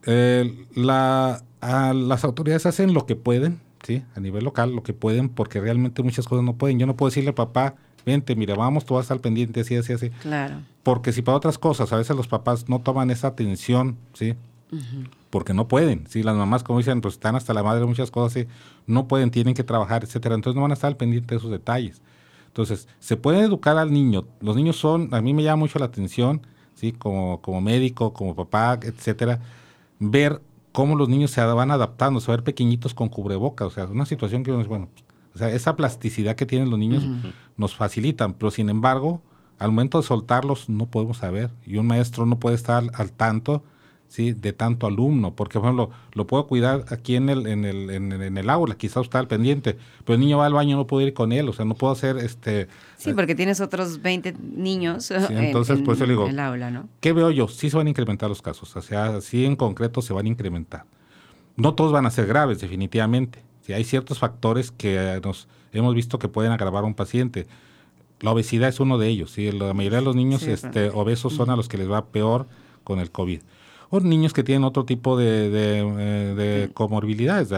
[0.05, 4.03] la, las autoridades hacen lo que pueden, ¿sí?
[4.17, 6.79] A nivel local, lo que pueden, porque realmente muchas cosas no pueden.
[6.79, 10.11] Yo no puedo decirle, papá, vente, mira, vamos, tú vas al pendiente, así, así, así.
[10.11, 10.57] Claro.
[10.83, 14.35] Porque si para otras cosas, a veces los papás no toman esa atención, ¿sí?
[15.31, 16.23] Porque no pueden, ¿sí?
[16.23, 18.49] Las mamás, como dicen, pues están hasta la madre de muchas cosas, ¿sí?
[18.87, 20.35] No pueden, tienen que trabajar, etcétera.
[20.35, 22.01] Entonces no van a estar al pendiente de esos detalles.
[22.49, 24.25] Entonces, se puede educar al niño.
[24.41, 26.43] Los niños son, a mí me llama mucho la atención,
[26.75, 26.93] ¿sí?
[26.93, 29.41] Como, como médico, como papá, etcétera,
[29.99, 30.41] ver
[30.73, 34.43] cómo los niños se van adaptando, se ver pequeñitos con cubrebocas, o sea, una situación
[34.43, 34.89] que, bueno,
[35.35, 37.05] o sea, esa plasticidad que tienen los niños
[37.57, 39.23] nos facilitan, pero sin embargo,
[39.59, 43.63] al momento de soltarlos no podemos saber y un maestro no puede estar al tanto
[44.13, 44.33] ¿sí?
[44.33, 48.37] de tanto alumno, porque por ejemplo, lo puedo cuidar aquí en el, en el, en,
[48.37, 51.15] el aula, quizás está al pendiente, pero el niño va al baño, no puedo ir
[51.15, 52.69] con él, o sea, no puedo hacer este...
[52.99, 56.89] Sí, eh, porque tienes otros 20 niños entonces, pues, yo digo, el aula, ¿no?
[57.01, 57.49] ¿Qué veo yo?
[57.49, 60.29] Sí se van a incrementar los casos, o sea, sí en concreto se van a
[60.29, 60.85] incrementar.
[61.57, 63.43] No todos van a ser graves, definitivamente.
[63.63, 67.47] Si hay ciertos factores que nos hemos visto que pueden agravar a un paciente.
[68.21, 69.33] La obesidad es uno de ellos.
[69.33, 69.51] ¿sí?
[69.51, 72.47] La mayoría de los niños este, obesos son a los que les va peor
[72.85, 73.41] con el COVID
[73.95, 77.53] o niños que tienen otro tipo de, de, eh, comorbilidades,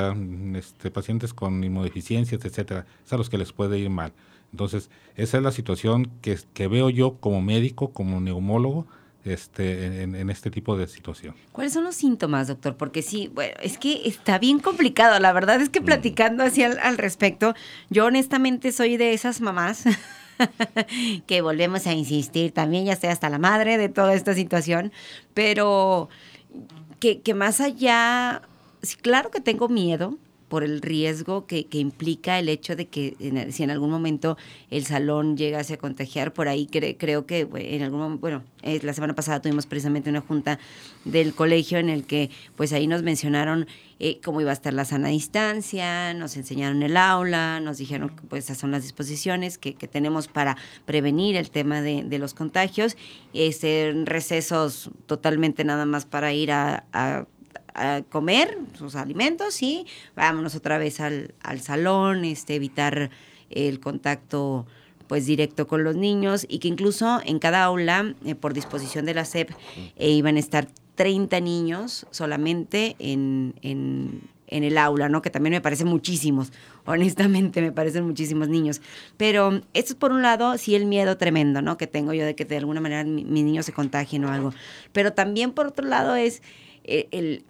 [0.56, 4.12] este, pacientes con inmunodeficiencias, etcétera, es a los que les puede ir mal.
[4.50, 8.84] Entonces, esa es la situación que, que veo yo como médico, como neumólogo,
[9.24, 11.34] este, en, este tipo de situación.
[11.52, 12.76] ¿Cuáles son los síntomas, doctor?
[12.76, 15.18] Porque sí, bueno, es que está bien complicado.
[15.20, 15.84] La verdad es que mm.
[15.84, 17.54] platicando así al, al respecto,
[17.90, 19.84] yo honestamente soy de esas mamás
[21.26, 24.92] que volvemos a insistir, también ya estoy hasta la madre de toda esta situación,
[25.32, 26.08] pero
[27.00, 28.42] que, que más allá,
[28.82, 33.16] sí, claro que tengo miedo, por el riesgo que, que, implica el hecho de que
[33.50, 34.37] si en algún momento
[34.70, 38.92] el salón llegase a contagiar, por ahí creo que en algún momento, bueno, eh, la
[38.92, 40.59] semana pasada tuvimos precisamente una junta
[41.04, 43.66] del colegio en el que pues ahí nos mencionaron
[44.00, 48.22] eh, cómo iba a estar la sana distancia, nos enseñaron el aula, nos dijeron que
[48.22, 52.35] pues esas son las disposiciones que, que tenemos para prevenir el tema de, de los
[52.35, 52.96] contagios,
[53.33, 57.26] este, recesos totalmente nada más para ir a
[58.08, 63.10] comer sus alimentos y vámonos otra vez al, al salón, este, evitar
[63.50, 64.66] el contacto
[65.06, 69.14] pues directo con los niños y que incluso en cada aula, eh, por disposición de
[69.14, 69.50] la SEP,
[69.96, 75.22] eh, iban a estar 30 niños solamente en, en, en, el aula, ¿no?
[75.22, 76.52] Que también me parecen muchísimos,
[76.87, 78.80] honestamente me parecen muchísimos niños.
[79.16, 81.76] Pero esto es por un lado, sí el miedo tremendo, ¿no?
[81.76, 84.52] Que tengo yo de que de alguna manera mis niños se contagien o algo.
[84.92, 86.42] Pero también por otro lado es
[86.84, 87.44] eh, el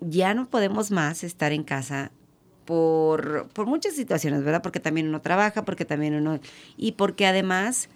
[0.00, 2.10] ya no podemos más estar en casa
[2.64, 4.62] por, por muchas situaciones, ¿verdad?
[4.62, 6.40] Porque también uno trabaja, porque también uno...
[6.76, 7.88] Y porque además,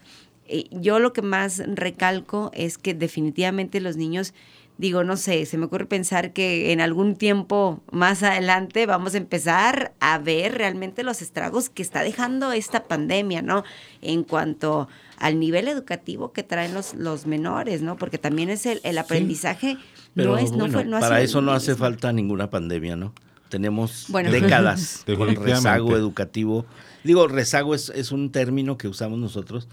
[0.47, 4.35] eh, yo lo que más recalco es que definitivamente los niños,
[4.77, 9.19] digo, no sé, se me ocurre pensar que en algún tiempo más adelante vamos a
[9.19, 13.65] empezar a ver realmente los estragos que está dejando esta pandemia, ¿no?
[14.03, 17.97] En cuanto al nivel educativo que traen los, los menores, ¿no?
[17.97, 19.79] Porque también es el, el aprendizaje...
[20.19, 23.13] Pero no para eso no hace falta ninguna pandemia, ¿no?
[23.51, 26.67] Tenemos décadas con rezago educativo.
[27.05, 29.69] Digo, rezago es, es, un término que usamos nosotros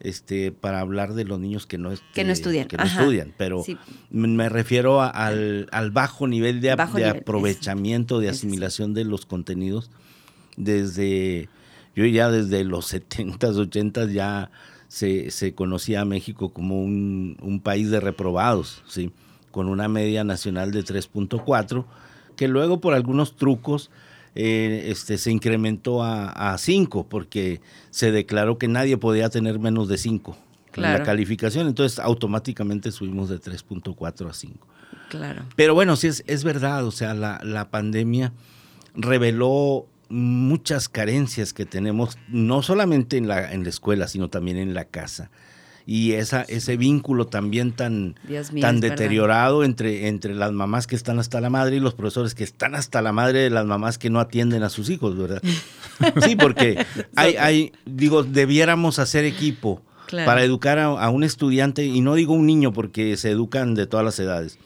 [0.00, 2.66] este, para hablar de los niños que no, que no estudian.
[2.66, 3.64] Que no estudian pero
[4.10, 9.92] me refiero al, al, bajo nivel de, aprovechamiento, de asimilación de los contenidos.
[10.56, 11.48] Desde,
[11.94, 14.50] yo ya desde los 70s, 80s ya
[14.88, 19.12] se, se conocía a México como un, un país de reprobados, ¿sí?
[19.54, 21.84] Con una media nacional de 3.4,
[22.34, 23.88] que luego por algunos trucos
[24.34, 29.96] eh, este, se incrementó a, 5, porque se declaró que nadie podía tener menos de
[29.96, 30.36] 5
[30.74, 34.66] en la calificación, entonces automáticamente subimos de 3.4 a 5.
[35.08, 35.44] Claro.
[35.54, 38.32] Pero bueno, sí es, es verdad, o sea, la, la pandemia
[38.96, 44.74] reveló muchas carencias que tenemos, no solamente en la, en la escuela, sino también en
[44.74, 45.30] la casa
[45.86, 48.14] y esa, ese vínculo también tan,
[48.60, 52.44] tan deteriorado entre, entre las mamás que están hasta la madre y los profesores que
[52.44, 55.42] están hasta la madre de las mamás que no atienden a sus hijos, ¿verdad?
[56.24, 59.82] sí, porque hay, hay, digo, debiéramos hacer equipo
[60.24, 64.04] para educar a, un estudiante, y no digo un niño porque se educan de todas
[64.04, 64.58] las edades.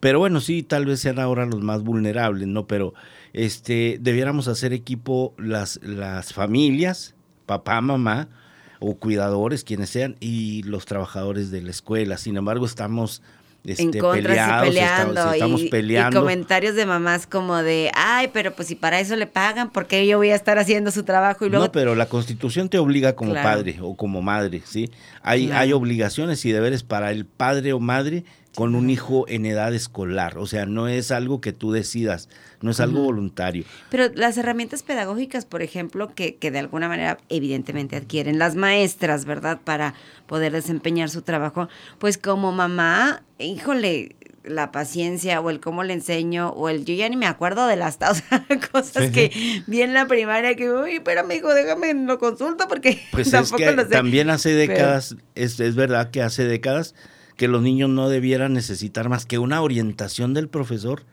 [0.00, 2.66] Pero bueno, sí, tal vez sean ahora los más vulnerables, ¿no?
[2.66, 2.94] Pero
[3.32, 7.14] este, debiéramos hacer equipo las, las familias,
[7.46, 8.28] papá, mamá,
[8.78, 12.16] o cuidadores, quienes sean, y los trabajadores de la escuela.
[12.18, 13.22] Sin embargo, estamos
[13.66, 16.18] este, peleados, peleando, estamos, y, peleando.
[16.18, 19.86] Y comentarios de mamás como de, ay, pero pues si para eso le pagan, ¿por
[19.86, 21.44] qué yo voy a estar haciendo su trabajo?
[21.44, 21.66] y luego...
[21.66, 24.90] No, pero la constitución te obliga como padre o como madre, ¿sí?
[25.22, 28.24] Hay, hay obligaciones y deberes para el padre o madre
[28.56, 30.38] con un hijo en edad escolar.
[30.38, 32.30] O sea, no es algo que tú decidas,
[32.62, 33.64] no es algo voluntario.
[33.90, 39.26] Pero las herramientas pedagógicas, por ejemplo, que, que de alguna manera evidentemente adquieren las maestras,
[39.26, 39.60] ¿verdad?
[39.62, 39.92] Para
[40.26, 46.48] poder desempeñar su trabajo, pues como mamá, híjole, la paciencia o el cómo le enseño
[46.50, 47.98] o el yo ya ni me acuerdo de las
[48.72, 53.28] cosas que vi en la primaria que uy espérame hijo déjame lo consulto porque pues
[53.32, 53.88] tampoco es que lo sé.
[53.88, 56.94] también hace décadas es, es verdad que hace décadas
[57.36, 61.04] que los niños no debieran necesitar más que una orientación del profesor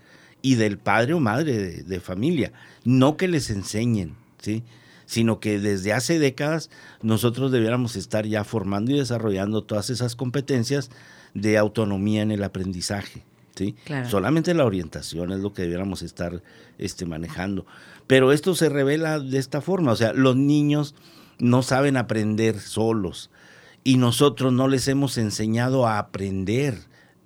[0.42, 2.52] y del padre o madre de, de familia,
[2.84, 4.64] no que les enseñen, ¿sí?
[5.06, 6.70] sino que desde hace décadas
[7.02, 10.90] nosotros debiéramos estar ya formando y desarrollando todas esas competencias
[11.34, 13.24] de autonomía en el aprendizaje.
[13.56, 13.76] ¿sí?
[13.86, 14.10] Claro.
[14.10, 16.42] Solamente la orientación es lo que debiéramos estar
[16.78, 17.66] este, manejando.
[18.08, 20.96] Pero esto se revela de esta forma, o sea, los niños
[21.40, 23.30] no saben aprender solos
[23.84, 26.78] y nosotros no les hemos enseñado a aprender.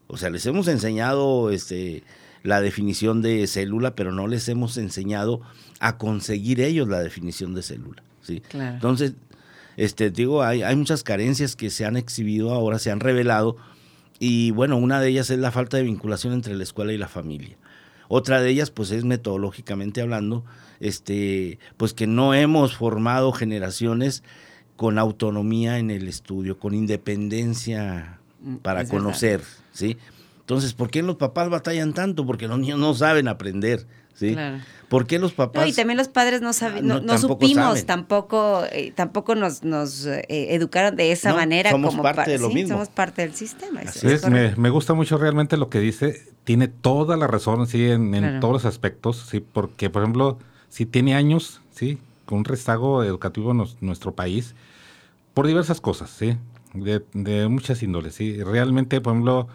[0.08, 2.04] O sea, les hemos enseñado este,
[2.44, 5.42] la definición de célula, pero no les hemos enseñado
[5.80, 8.04] a conseguir ellos la definición de célula.
[8.22, 8.42] ¿sí?
[8.42, 8.76] Claro.
[8.76, 9.14] Entonces,
[9.76, 13.58] este, digo, hay, hay muchas carencias que se han exhibido ahora, se han revelado,
[14.20, 17.08] y bueno, una de ellas es la falta de vinculación entre la escuela y la
[17.08, 17.58] familia.
[18.08, 20.46] Otra de ellas, pues es metodológicamente hablando,
[20.80, 24.24] este, pues que no hemos formado generaciones
[24.78, 29.04] con autonomía en el estudio, con independencia Mm, para es verdad.
[29.04, 29.42] conocer,
[29.74, 29.98] ¿sí?
[30.42, 32.26] Entonces, ¿por qué los papás batallan tanto?
[32.26, 34.34] Porque los niños no saben aprender, ¿sí?
[34.34, 34.60] Claro.
[34.88, 35.64] ¿Por qué los papás?
[35.64, 37.86] No, y también los padres no, saben, no, no, no tampoco supimos, saben.
[37.88, 41.72] tampoco, eh, tampoco nos, nos eh, educaron de esa No, manera.
[41.72, 42.76] somos como parte pa- de lo sí, mismo.
[42.76, 43.82] Somos parte del sistema.
[43.82, 46.22] Así es es, me, gusta mucho realmente lo que dice.
[46.46, 48.40] Tiene toda la razón, sí, en, en Claro.
[48.40, 50.38] todos los aspectos, sí, porque, por ejemplo,
[50.70, 54.54] si tiene años, sí, con un rezago educativo en nos- nuestro país,
[55.34, 56.38] por diversas cosas, sí,
[56.76, 58.44] de, de muchas índoles, sí.
[58.44, 59.48] Realmente, por ejemplo,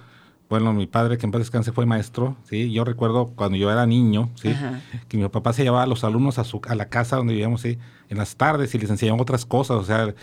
[0.49, 2.73] bueno, mi padre, que en paz descanse, fue maestro, sí.
[2.73, 4.81] Yo recuerdo cuando yo era niño, sí, Ajá.
[5.09, 7.61] que mi papá se llevaba a los alumnos a, su, a la casa donde vivíamos,
[7.61, 10.15] sí, en las tardes y les enseñaba otras cosas, o sea,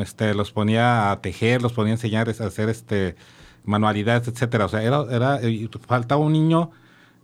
[0.00, 3.16] este, los ponía a tejer, los ponía a enseñar a hacer este
[3.64, 4.64] manualidades, etcétera.
[4.66, 5.40] O sea, era, era
[5.86, 6.70] faltaba un niño,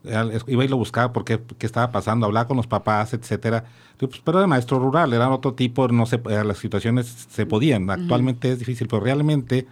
[0.04, 3.64] iba y lo buscaba porque qué estaba pasando, hablaba con los papás, etcétera.
[4.00, 7.46] Yo, pues, pero era maestro rural, era otro tipo, no sé, eh, las situaciones se
[7.46, 7.88] podían.
[7.90, 9.66] Actualmente es difícil, pero realmente,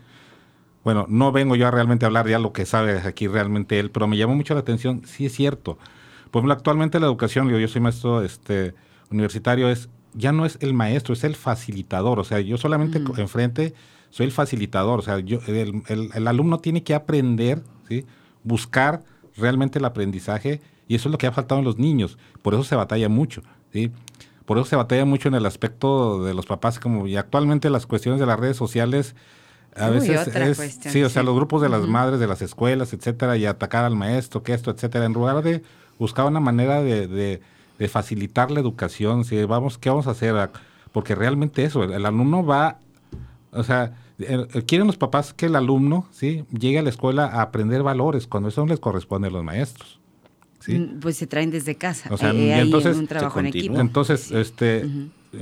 [0.85, 4.07] bueno, no vengo yo a realmente hablar ya lo que sabe aquí realmente él, pero
[4.07, 5.79] me llamó mucho la atención, sí es cierto.
[6.31, 8.75] Por ejemplo, actualmente la educación, digo, yo soy maestro este,
[9.11, 12.19] universitario, es ya no es el maestro, es el facilitador.
[12.19, 13.75] O sea, yo solamente co- enfrente
[14.11, 14.99] soy el facilitador.
[14.99, 18.05] O sea, yo, el, el- el alumno tiene que aprender, ¿sí?
[18.43, 19.03] buscar
[19.41, 22.19] realmente el aprendizaje, y eso es lo que ha faltado en los niños.
[22.43, 23.43] Por eso se batalla mucho.
[23.73, 23.91] ¿sí?
[24.45, 27.87] Por eso se batalla mucho en el aspecto de los papás, como y actualmente las
[27.87, 29.15] cuestiones de las redes sociales.
[29.77, 31.27] A Uy, veces otra es, cuestión, sí, o sea, sí.
[31.27, 34.73] los grupos de las madres de las escuelas, etcétera, y atacar al maestro, que esto,
[34.73, 35.63] etcétera, en lugar de
[35.99, 37.41] buscar una manera de, de-
[37.79, 40.51] de facilitar la educación, si vamos, ¿qué vamos a hacer?
[40.93, 42.79] Porque realmente eso, el, el alumno va,
[43.53, 43.93] o sea,
[44.67, 48.49] quieren los papás que el alumno, sí, llegue a la escuela a aprender valores, cuando
[48.49, 49.99] eso no les corresponde a los maestros,
[50.61, 50.79] sí.
[50.79, 52.13] Mm, Pues se traen desde casa.
[52.13, 53.79] O sea, eh, y en entonces un trabajo en equipo.
[53.79, 54.87] Entonces, este,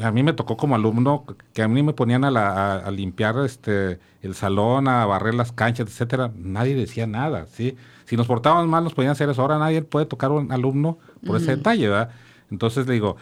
[0.02, 2.90] a mí me tocó como alumno que a mí me ponían a, la- a- a
[2.90, 6.30] limpiar este el salón, a barrer las canchas, etcétera.
[6.36, 7.76] Nadie decía nada, ¿sí?
[8.04, 9.40] Si nos portábamos mal, nos podían hacer eso.
[9.42, 12.10] Ahora nadie puede tocar a un alumno por ese detalle, ¿verdad?
[12.50, 13.16] Entonces le digo,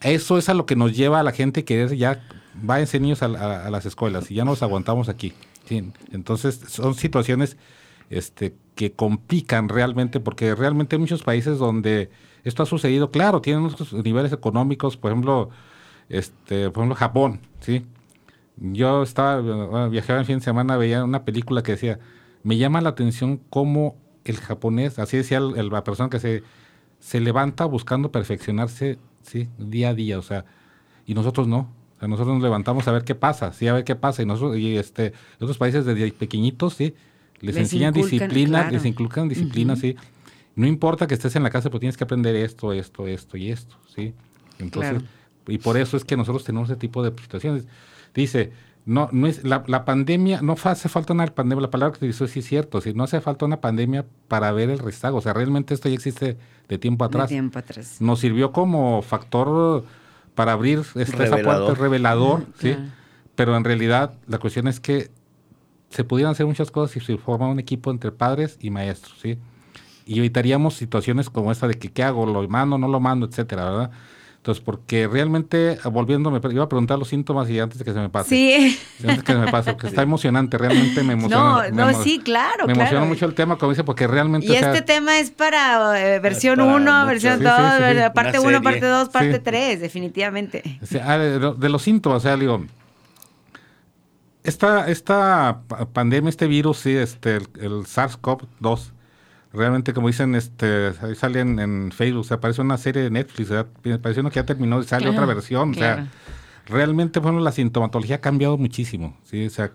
[0.00, 2.22] eso es a lo que nos lleva a la gente que es ya,
[2.54, 5.32] váyanse niños a, la- a las escuelas y ya nos aguantamos aquí.
[5.64, 5.90] ¿sí?
[6.12, 7.56] Entonces, son situaciones
[8.10, 12.10] este, que complican realmente, porque realmente hay muchos países donde
[12.44, 15.50] esto ha sucedido, claro, tienen unos niveles económicos, por ejemplo,
[16.08, 17.84] este, por ejemplo, Japón, ¿sí?
[18.56, 21.98] Yo estaba, bueno, viajaba el fin de semana, veía una película que decía,
[22.42, 26.42] me llama la atención cómo el japonés, así decía el- la persona que se,
[26.98, 29.48] se levanta buscando perfeccionarse, ¿sí?
[29.58, 30.44] Día a día, o sea,
[31.06, 31.68] y nosotros no.
[31.98, 34.22] O sea, nosotros nos levantamos a ver qué pasa, sí, a ver qué pasa.
[34.22, 36.94] Y nosotros, y este, otros países desde pequeñitos, sí,
[37.40, 38.70] les, Les enseñan disciplina, claro.
[38.72, 39.96] les inculcan disciplina, sí.
[40.56, 43.50] No importa que estés en la casa, pero tienes que aprender esto, esto, esto y
[43.50, 44.12] esto, sí.
[44.58, 45.04] Entonces, Claro.
[45.48, 47.64] y por eso es que nosotros tenemos ese tipo de situaciones.
[48.14, 48.52] Dice,
[48.86, 52.26] no, no es la, la pandemia, no hace falta una pandemia, la palabra que utilizó
[52.26, 55.32] sí es cierto, sí, no hace falta una pandemia para ver el rezago, o sea,
[55.32, 56.36] realmente esto ya existe
[56.68, 57.28] de tiempo De atrás.
[57.28, 58.00] tiempo atrás.
[58.00, 59.84] Nos sirvió como factor
[60.38, 62.46] para abrir esta, esa puerta Revelador.
[62.60, 62.84] sí, claro.
[63.34, 65.10] pero en realidad la cuestión es que
[65.90, 69.36] se pudieran hacer muchas cosas si se forma un equipo entre padres y maestros, ¿sí?
[70.06, 73.64] Y evitaríamos situaciones como esta de que qué hago, lo mando, no lo mando, etcétera,
[73.64, 73.90] ¿verdad?
[74.48, 78.08] Entonces, porque realmente, volviéndome, iba a preguntar los síntomas y antes de que se me
[78.08, 78.30] pase.
[78.30, 78.78] Sí.
[79.06, 81.44] Antes que se me pase, porque está emocionante, realmente me emociona.
[81.44, 83.04] No, me no, emo- sí, claro, Me emociona claro.
[83.04, 84.46] mucho el tema, como dice, porque realmente...
[84.46, 87.06] Y o sea, este tema es para eh, versión para 1, mucho.
[87.06, 87.60] versión Sí, 2, sí,
[87.92, 88.10] sí, sí.
[88.14, 88.60] parte Una 1, serie.
[88.62, 89.40] parte 2, parte Sí.
[89.44, 90.78] 3, definitivamente.
[90.82, 92.64] O sea, ah, de, de los síntomas, o sea, digo,
[94.44, 98.92] esta, esta pa- pandemia, este virus, sí, este, el, el SARS-CoV-2,
[99.52, 103.50] realmente como dicen, este, ahí sale en, Facebook, o sea, parece una serie de Netflix,
[104.02, 106.08] parece uno que ya terminó y sale Claro, otra versión, o sea,
[106.66, 109.72] realmente, bueno, la sintomatología ha cambiado muchísimo, sí, o sea,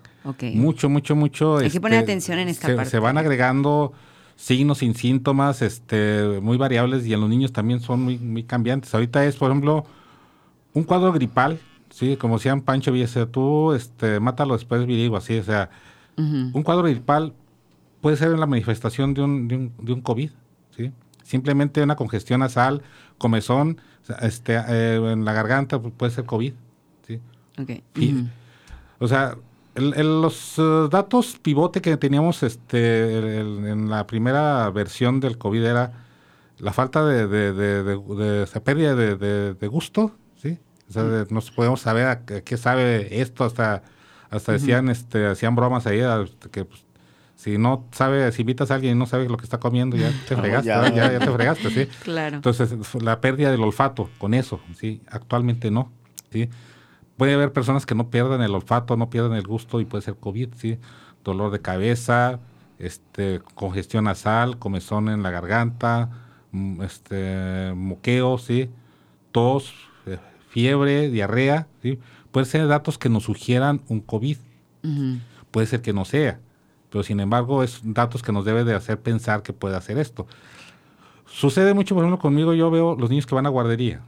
[0.54, 1.56] mucho, mucho, mucho.
[1.56, 2.90] este, Hay que poner atención en esta se, parte.
[2.90, 3.92] Se van agregando
[4.36, 8.94] signos sin síntomas, este, muy variables y en los niños también son muy, muy cambiantes.
[8.94, 9.84] Ahorita es, por ejemplo,
[10.72, 11.58] un cuadro gripal,
[11.90, 15.70] sí, como decían Pancho Villa, tú este, mátalo después virigo, así, o sea,
[16.16, 17.32] un cuadro gripal
[18.04, 20.30] puede ser la manifestación de un, de un, de un COVID,
[20.76, 20.92] ¿sí?
[21.22, 22.82] Simplemente una congestión nasal,
[23.16, 23.80] comezón,
[24.20, 26.52] este, eh, en la garganta pues, puede ser COVID,
[27.06, 27.18] ¿sí?
[28.98, 29.38] O sea,
[29.74, 36.04] los eh, datos pivote que teníamos este, en la primera versión del COVID era
[36.58, 40.58] la falta de, de, de, pérdida de, gusto, ¿sí?
[40.90, 43.82] O sea, no podemos saber a qué sabe esto, hasta
[44.34, 46.00] hasta decían, este, hacían bromas ahí,
[46.50, 46.83] que pues,
[47.36, 50.10] si no sabe, si invitas a alguien y no sabe lo que está comiendo, ya
[50.28, 51.88] te fregaste, ya, ya, te fregaste, ¿sí?
[52.02, 52.36] Claro.
[52.36, 55.02] Entonces, la pérdida del olfato con eso, ¿sí?
[55.10, 55.90] Actualmente no,
[56.30, 56.48] ¿sí?
[57.16, 60.16] Puede haber personas que no pierdan el olfato, no pierdan el gusto y puede ser
[60.16, 60.78] COVID, ¿sí?
[61.22, 62.40] Dolor de cabeza,
[62.78, 66.10] este, congestión nasal, comezón en la garganta,
[66.52, 68.70] mm, este, moqueo, ¿sí?
[69.32, 69.74] Tos,
[70.06, 70.18] eh,
[70.48, 71.98] fiebre, diarrea, ¿sí?
[72.32, 74.38] Puede ser datos que nos sugieran un COVID.
[75.50, 76.40] Puede ser que no sea,
[76.94, 80.28] pero sin embargo es datos que nos debe de hacer pensar que puede hacer esto.
[81.26, 84.02] Sucede mucho, por ejemplo, conmigo yo veo los niños que van a guardería.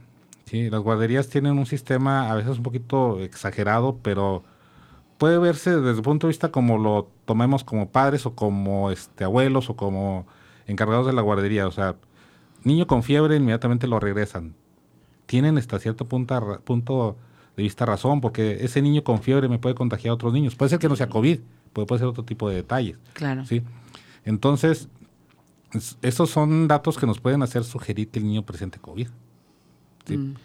[0.45, 0.69] ¿sí?
[0.69, 4.45] Las guarderías tienen un sistema a veces un poquito exagerado, pero
[5.17, 9.25] puede verse desde el punto de vista como lo tomemos como padres o como este,
[9.25, 10.25] abuelos o como
[10.65, 11.67] encargados de la guardería.
[11.67, 11.97] O sea,
[12.63, 14.55] niño con fiebre inmediatamente lo regresan.
[15.25, 17.17] Tienen hasta cierto punto, punto
[17.57, 20.55] de vista razón, porque ese niño con fiebre me puede contagiar a otros niños.
[20.55, 22.97] Puede ser que no sea COVID, puede, puede ser otro tipo de detalles.
[23.13, 23.45] Claro.
[23.45, 23.63] ¿sí?
[24.25, 24.89] Entonces,
[26.01, 29.07] esos son datos que nos pueden hacer sugerir que el niño presente COVID.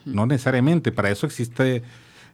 [0.05, 1.85] No necesariamente, para eso existe,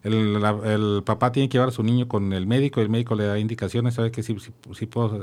[0.03, 3.39] el, papá tiene que llevar a su niño con el médico, el médico le da
[3.39, 4.53] indicaciones, sabe que si, si,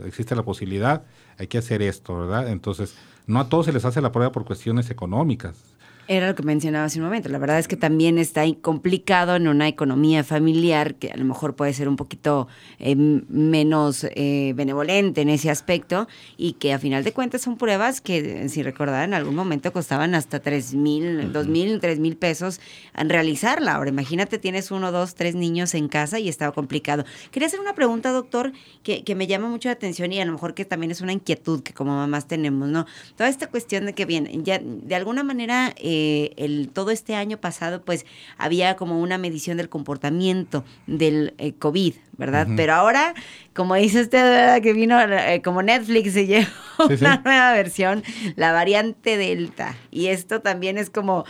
[0.05, 1.03] existe la posibilidad,
[1.39, 2.49] hay que hacer esto, ¿verdad?
[2.49, 2.95] Entonces,
[3.25, 5.74] no a todos se les hace la prueba por cuestiones económicas.
[6.07, 7.29] Era lo que mencionaba hace un momento.
[7.29, 11.55] La verdad es que también está complicado en una economía familiar que a lo mejor
[11.55, 12.47] puede ser un poquito
[12.77, 18.01] eh, menos eh, benevolente en ese aspecto y que a final de cuentas son pruebas
[18.01, 22.61] que, si recordar, en algún momento costaban hasta tres mil, dos mil, tres mil pesos
[22.95, 23.73] en realizarla.
[23.73, 27.03] Ahora imagínate, tienes uno, dos, tres niños en casa y estaba complicado.
[27.31, 28.51] Quería hacer una pregunta, doctor,
[28.83, 31.13] que, que me llama mucho la atención y a lo mejor que también es una
[31.13, 32.85] inquietud que como mamás tenemos, ¿no?
[33.17, 35.73] Toda esta cuestión de que, bien, ya de alguna manera...
[35.77, 35.94] Eh,
[36.37, 38.05] el, todo este año pasado pues
[38.37, 42.47] había como una medición del comportamiento del eh, COVID, ¿verdad?
[42.55, 43.13] Pero ahora,
[43.53, 46.47] como dice usted, que vino eh, como Netflix se llevó
[46.89, 48.03] una nueva versión,
[48.35, 49.75] la variante Delta.
[49.91, 51.25] Y esto también es como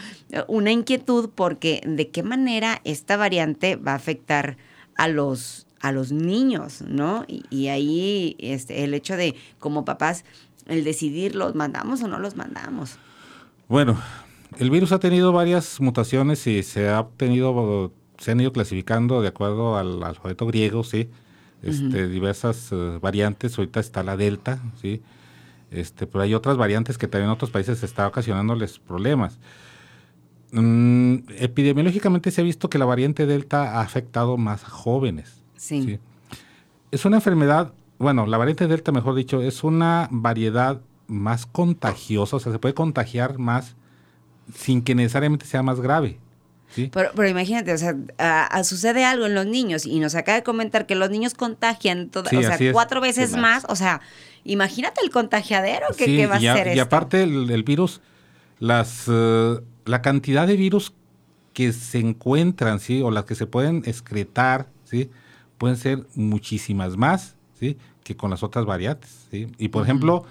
[0.47, 4.57] una inquietud porque de qué manera esta variante va a afectar
[4.95, 7.25] a los a los niños, ¿no?
[7.27, 10.25] Y, y ahí este, el hecho de, como papás,
[10.65, 12.97] el decidir, ¿los mandamos o no los mandamos?
[13.67, 13.99] Bueno,
[14.57, 19.27] el virus ha tenido varias mutaciones y se ha obtenido, se han ido clasificando de
[19.27, 21.09] acuerdo al alfabeto griego, sí,
[21.61, 23.57] este, diversas eh, variantes.
[23.57, 25.01] Ahorita está la delta, sí,
[25.71, 29.39] este, pero hay otras variantes que también en otros países está ocasionándoles problemas.
[30.51, 35.41] Mm, epidemiológicamente se ha visto que la variante delta ha afectado más a jóvenes.
[35.57, 35.99] sí.
[36.91, 42.39] Es una enfermedad, bueno, la variante delta, mejor dicho, es una variedad más contagiosa, o
[42.39, 43.75] sea, se puede contagiar más
[44.53, 46.19] sin que necesariamente sea más grave.
[46.69, 46.89] ¿sí?
[46.93, 47.95] Pero, pero, imagínate, o sea,
[48.63, 52.23] sucede algo en los niños y nos acaba de comentar que los niños contagian o
[52.23, 53.65] sea, cuatro veces más.
[53.69, 54.01] O sea,
[54.43, 58.01] imagínate el contagiadero que, va a ser Y aparte el, virus,
[58.59, 60.93] las, eh, la cantidad de virus
[61.53, 63.01] que se encuentran, ¿sí?
[63.01, 65.09] O las que se pueden excretar, ¿sí?
[65.57, 67.77] Pueden ser muchísimas más, ¿sí?
[68.03, 69.47] Que con las otras variantes, ¿sí?
[69.57, 70.25] Y por ejemplo,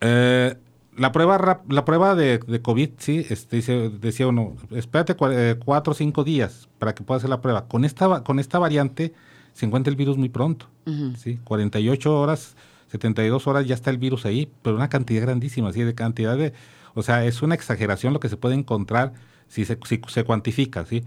[0.00, 0.56] eh,
[0.96, 5.94] la prueba la prueba de, COVID, sí, este, dice, decía uno, espérate eh, cuatro o
[5.94, 7.66] cinco días para que pueda hacer la prueba.
[7.66, 9.14] Con esta, con esta variante
[9.54, 10.66] se encuentra el virus muy pronto,
[11.16, 11.38] ¿sí?
[11.44, 12.56] 48 horas,
[12.90, 15.82] 72 horas ya está el virus ahí, pero una cantidad grandísima, ¿sí?
[15.82, 16.52] De cantidad de...
[16.94, 19.14] O sea, es una exageración lo que se puede encontrar
[19.48, 21.04] si se, si se cuantifica, ¿sí?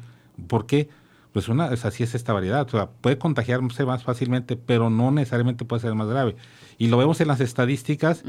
[0.48, 0.90] ¿Por qué?
[1.32, 5.12] Pues una, es así es esta variedad, o sea, puede contagiarse más fácilmente, pero no
[5.12, 6.36] necesariamente puede ser más grave.
[6.78, 8.24] Y lo vemos en las estadísticas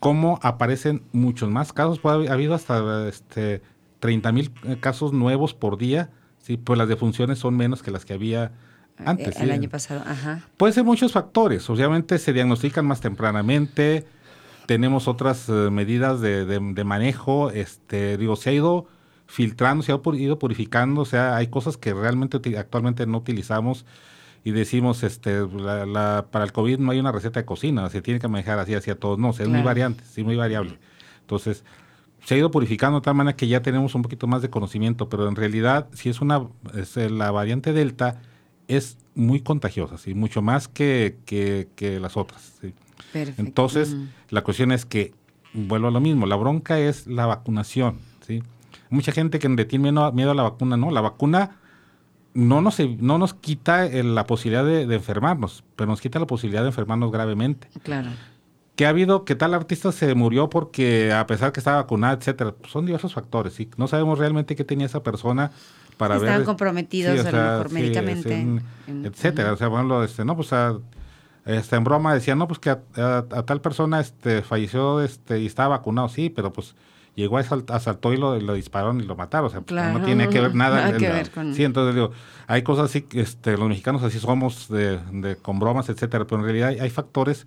[0.00, 2.00] cómo aparecen muchos más casos.
[2.04, 3.62] ha habido hasta este,
[4.00, 6.56] 30 mil eh, casos nuevos por día, ¿sí?
[6.56, 8.52] pues las defunciones son menos que las que había
[8.98, 9.40] eh, antes.
[9.40, 10.42] El año pasado, ajá.
[10.56, 11.68] Puede ser muchos factores.
[11.70, 14.06] Obviamente se diagnostican más tempranamente,
[14.66, 17.50] tenemos otras eh, medidas de, manejo.
[17.50, 18.86] Este, digo, se ha ido
[19.26, 23.86] filtrando, se ha ido purificando, o sea, hay cosas que realmente actualmente no utilizamos
[24.46, 28.00] y decimos, este, la, la- para el COVID no hay una receta de cocina, se
[28.00, 29.18] tiene que manejar así hacia todos.
[29.18, 30.78] No, o sea, es muy variante, sí, muy variable.
[31.22, 31.64] Entonces,
[32.24, 35.08] se ha ido purificando de tal manera que ya tenemos un poquito más de conocimiento,
[35.08, 38.20] pero en realidad, si es una, es, eh, la variante Delta
[38.68, 40.14] es muy contagiosa, ¿sí?
[40.14, 42.54] mucho más que, que, que las otras.
[42.60, 42.72] ¿sí?
[43.12, 43.42] Perfecto.
[43.42, 43.96] Entonces,
[44.30, 45.12] la cuestión es que,
[45.54, 48.42] vuelvo a lo mismo, la bronca es la vacunación, ¿sí?
[48.90, 50.92] Mucha gente que le tiene miedo, miedo a la vacuna, ¿no?
[50.92, 51.56] La vacuna
[52.36, 56.26] no nos, no nos quita eh, la posibilidad de, de enfermarnos, pero nos quita la
[56.26, 57.68] posibilidad de enfermarnos gravemente.
[57.82, 58.10] Claro.
[58.76, 62.52] Que ha habido, que tal artista se murió porque a pesar que estaba vacunada, etcétera,
[62.52, 63.68] pues son diversos factores, ¿sí?
[63.78, 65.50] No sabemos realmente qué tenía esa persona
[65.96, 66.24] para ver...
[66.28, 68.38] Estaban comprometidos o a lo mejor médicamente.
[68.38, 69.52] en- En- etcétera.
[69.54, 70.78] O sea, por ejemplo, este, no, pues a-
[71.46, 75.40] este, en broma decían, no, pues que a, a- a tal persona este, falleció este,
[75.40, 76.74] y estaba vacunado, sí, pero pues
[77.16, 79.48] llegó, asalt- asaltó y lo, lo dispararon y lo mataron.
[79.48, 79.98] O sea, Claro.
[79.98, 80.76] no tiene que ver nada.
[80.76, 82.12] Nada en que la- ver con- Sí, entonces digo,
[82.46, 86.44] hay cosas así, este, los mexicanos así somos, de, de- con bromas, etcétera, pero en
[86.44, 87.46] realidad hay, hay factores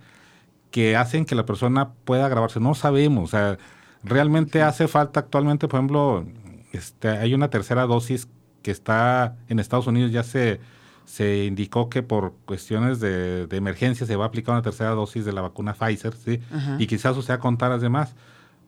[0.71, 2.59] que hacen que la persona pueda agravarse.
[2.59, 3.57] No sabemos, o sea,
[4.03, 6.25] realmente hace falta actualmente, por ejemplo,
[6.73, 8.27] este, hay una tercera dosis
[8.61, 10.59] que está en Estados Unidos, ya se,
[11.05, 15.25] se indicó que por cuestiones de, de emergencia se va a aplicar una tercera dosis
[15.25, 16.39] de la vacuna Pfizer, ¿sí?
[16.53, 16.75] Ajá.
[16.77, 18.15] Y quizás suceda con las demás,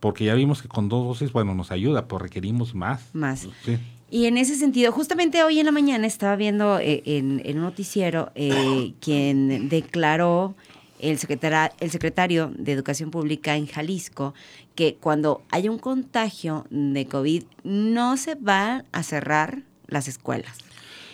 [0.01, 3.01] porque ya vimos que con dos dosis, bueno, nos ayuda, pero requerimos más.
[3.13, 3.47] Más.
[3.63, 3.77] Sí.
[4.09, 7.63] Y en ese sentido, justamente hoy en la mañana estaba viendo eh, en, en un
[7.63, 10.53] noticiero eh, quien declaró
[10.99, 14.33] el, secretara- el secretario de Educación Pública en Jalisco
[14.75, 20.57] que cuando haya un contagio de COVID no se van a cerrar las escuelas.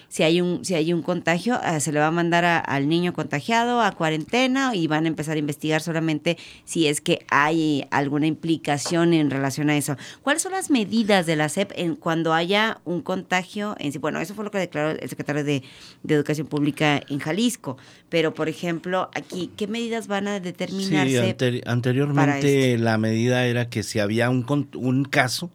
[0.09, 2.87] Si hay un, si hay un contagio, eh, se le va a mandar a- al
[2.87, 7.85] niño contagiado a cuarentena y van a empezar a investigar solamente si es que hay
[7.91, 9.97] alguna implicación en relación a eso.
[10.21, 13.97] ¿Cuáles son las medidas de la SEP en cuando haya un contagio en sí?
[13.97, 15.61] Bueno, eso fue lo que declaró el secretario de,
[16.03, 17.77] de Educación Pública en Jalisco.
[18.09, 21.37] Pero, por ejemplo, aquí, ¿qué medidas van a Sí, determinarse?
[21.37, 24.45] anteri- anteriormente la medida era que si había un,
[24.75, 25.51] un caso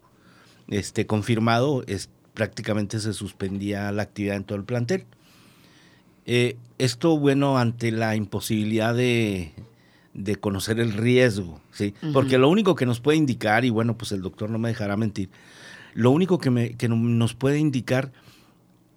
[0.67, 5.05] este, confirmado, es, prácticamente se suspendía la actividad en todo el plantel.
[6.25, 9.51] Eh, esto, bueno, ante la imposibilidad de,
[10.13, 11.93] de conocer el riesgo, ¿sí?
[12.13, 14.95] Porque lo único que nos puede indicar, y bueno, pues el doctor no me dejará
[14.95, 15.29] mentir,
[15.93, 18.11] lo único que, me- que no- nos puede indicar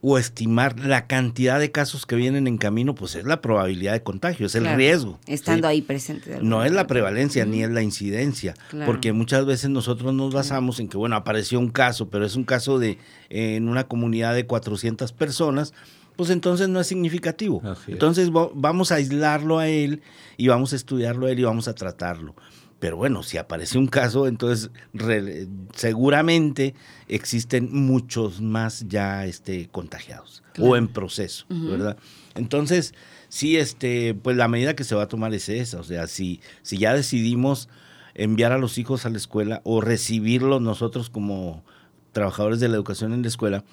[0.03, 4.03] o estimar la cantidad de casos que vienen en camino, pues es la probabilidad de
[4.03, 5.19] contagio, es el riesgo.
[5.27, 5.73] Estando ¿sí?
[5.73, 6.39] ahí presente.
[6.43, 8.87] No es la prevalencia ni es la incidencia, Claro.
[8.87, 12.45] porque muchas veces nosotros nos basamos en que, bueno, apareció un caso, pero es un
[12.45, 12.99] caso de
[13.31, 15.73] eh, en una comunidad de 400 personas,
[16.15, 17.61] pues entonces no es significativo.
[17.73, 17.89] Es.
[17.89, 20.03] entonces va- vamos a aislarlo a él
[20.37, 22.35] y vamos a estudiarlo a él y vamos a tratarlo.
[22.79, 26.74] Pero bueno, si aparece un caso, entonces re- seguramente
[27.09, 30.70] existen muchos más ya este, contagiados Claro.
[30.72, 31.97] o en proceso, ¿verdad?
[32.35, 32.93] Entonces,
[33.31, 35.81] sí, este, pues la medida que se va a tomar es esa.
[35.81, 37.68] O sea, si, si ya decidimos
[38.14, 41.64] enviar a los hijos a la escuela o recibirlos nosotros como
[42.12, 43.64] trabajadores de la educación en la escuela,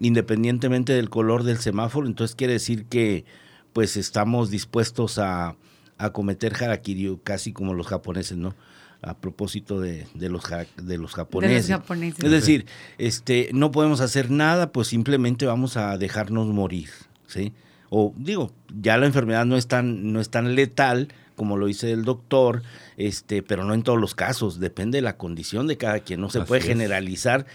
[0.00, 3.24] independientemente del color del semáforo, entonces quiere decir que
[3.72, 5.56] pues estamos dispuestos a,
[6.04, 8.54] a cometer harakiri casi como los japoneses, ¿no?
[9.02, 11.68] A propósito de, de los, ja- de los japoneses.
[11.68, 12.22] japoneses.
[12.24, 12.66] Es decir,
[12.98, 16.90] este, no podemos hacer nada, pues simplemente vamos a dejarnos morir,
[17.26, 17.52] ¿sí?
[17.88, 21.90] O digo, ya la enfermedad no es tan, no es tan letal como lo dice
[21.92, 22.62] el doctor,
[22.98, 26.28] este, pero no en todos los casos, depende de la condición de cada quien, no
[26.28, 26.66] se Así puede es.
[26.66, 27.46] generalizar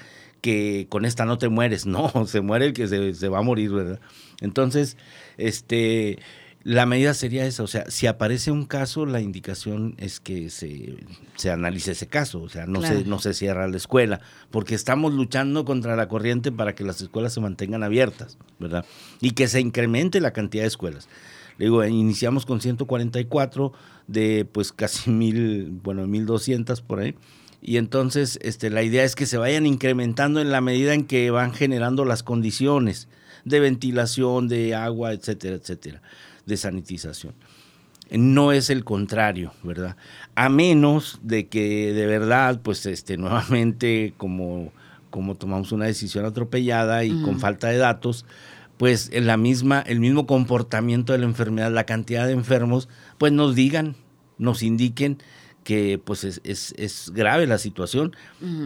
[0.42, 3.44] que con esta no te mueres, no, se muere el que se, se va a
[3.44, 4.00] morir, ¿verdad?
[4.42, 4.98] Entonces,
[5.38, 6.18] este,
[6.66, 10.98] la medida sería esa, o sea, si aparece un caso, la indicación es que se,
[11.36, 12.98] se analice ese caso, o sea, no, Claro.
[12.98, 17.00] se, no se cierra la escuela, porque estamos luchando contra la corriente para que las
[17.02, 18.84] escuelas se mantengan abiertas, ¿verdad?
[19.22, 21.08] Y que se incremente la cantidad de escuelas.
[21.60, 23.72] Le Digo, iniciamos con 144
[24.08, 27.14] de pues casi mil, bueno, 1200 por ahí.
[27.62, 31.30] Y entonces este, la idea es que se vayan incrementando en la medida en que
[31.30, 33.08] van generando las condiciones
[33.44, 36.02] de ventilación, de agua, etcétera, etcétera,
[36.46, 37.34] de sanitización.
[38.12, 39.98] No es el contrario, ¿verdad?
[40.36, 44.72] A menos de que de verdad, pues este, nuevamente, como,
[45.10, 48.26] como tomamos una decisión atropellada y con falta de datos,
[48.78, 53.32] pues en la misma, el mismo comportamiento de la enfermedad, la cantidad de enfermos, pues
[53.32, 53.96] nos digan,
[54.38, 55.18] nos indiquen
[55.64, 58.16] que pues es, es- es grave la situación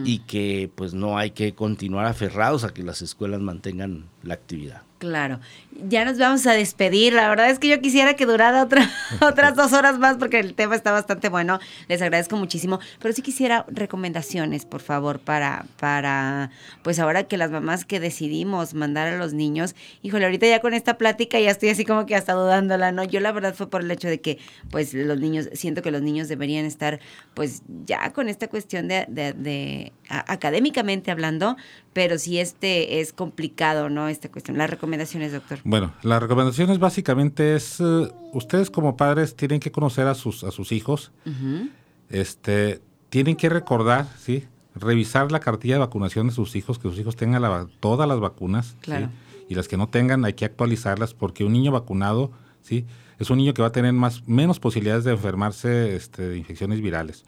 [0.04, 4.82] y que pues no hay que continuar aferrados a que las escuelas mantengan la actividad.
[5.00, 5.40] Claro.
[5.88, 7.14] Ya nos vamos a despedir.
[7.14, 8.86] La verdad es que yo quisiera que durara otra,
[9.22, 11.58] otras dos horas más porque el tema está bastante bueno.
[11.88, 12.80] Les agradezco muchísimo.
[13.00, 16.50] Pero sí quisiera recomendaciones, por favor, para, para,
[16.82, 20.74] pues ahora que las mamás que decidimos mandar a los niños, híjole, ahorita ya con
[20.74, 23.02] esta plática ya estoy así como que hasta dudándola, ¿no?
[23.04, 24.36] Yo la verdad fue por el hecho de que,
[24.70, 27.00] pues, los niños, siento que los niños deberían estar,
[27.32, 31.56] pues, ya con esta cuestión de, de, de académicamente hablando,
[31.94, 34.08] pero sí este es complicado, ¿no?
[34.08, 34.58] Esta cuestión.
[34.90, 35.58] Recomendaciones, doctor.
[35.64, 40.50] Bueno, las recomendaciones básicamente es, uh, ustedes como padres tienen que conocer a sus, a
[40.50, 41.70] sus hijos, uh -huh.
[42.08, 44.44] este, tienen que recordar, ¿sí?
[44.74, 48.20] Revisar la cartilla de vacunación de sus hijos, que sus hijos tengan la, todas las
[48.20, 49.06] vacunas, claro.
[49.06, 49.44] ¿sí?
[49.50, 52.30] Y las que no tengan hay que actualizarlas porque un niño vacunado,
[52.62, 52.84] ¿sí?
[53.18, 56.80] Es un niño que va a tener más, menos posibilidades de enfermarse este, de infecciones
[56.80, 57.24] virales.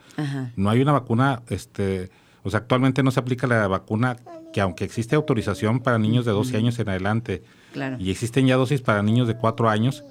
[0.57, 2.11] No hay una vacuna, este,
[2.45, 4.17] o sea, actualmente no se aplica la vacuna
[4.53, 7.43] que aunque existe autorización para niños de 12 años en adelante
[7.73, 7.97] claro.
[7.99, 10.05] y existen ya dosis para niños de 4 años,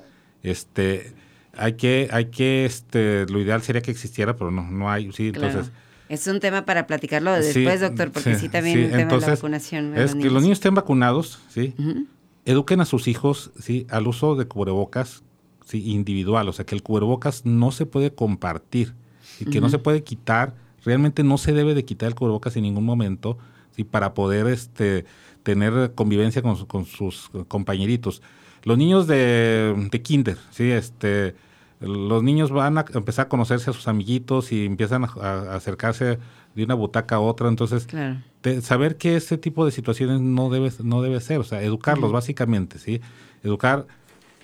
[0.43, 1.13] este
[1.55, 5.31] hay que hay que este lo ideal sería que existiera, pero no no hay, sí,
[5.31, 5.47] claro.
[5.47, 5.71] entonces
[6.11, 9.01] es un tema para platicarlo después, sí, doctor, porque sí, sí también sí, el tema
[9.03, 9.97] entonces, de la vacunación.
[9.97, 11.73] Es los que los niños estén vacunados, ¿sí?
[11.77, 12.05] Uh -huh.
[12.43, 13.87] Eduquen a sus hijos, ¿sí?
[13.89, 15.23] Al uso de cubrebocas,
[15.65, 15.89] ¿sí?
[15.89, 18.93] Individual, o sea, que el cubrebocas no se puede compartir
[19.39, 19.61] y que uh -huh.
[19.61, 23.37] no se puede quitar, realmente no se debe de quitar el cubrebocas en ningún momento,
[23.81, 23.83] ¿sí?
[23.83, 25.05] Para poder este,
[25.43, 28.21] tener convivencia con, con sus compañeritos.
[28.63, 30.71] Los niños de, de kinder, ¿sí?
[30.71, 31.35] Este,
[31.79, 36.19] los niños van a empezar a conocerse a sus amiguitos y empiezan a, a acercarse
[36.55, 38.17] de una butaca a otra, entonces claro.
[38.61, 42.11] saber que ese tipo de situaciones no debe, no debe ser, o sea, educarlos uh
[42.11, 42.15] -huh.
[42.15, 43.01] básicamente, ¿sí?
[43.43, 43.87] Educar,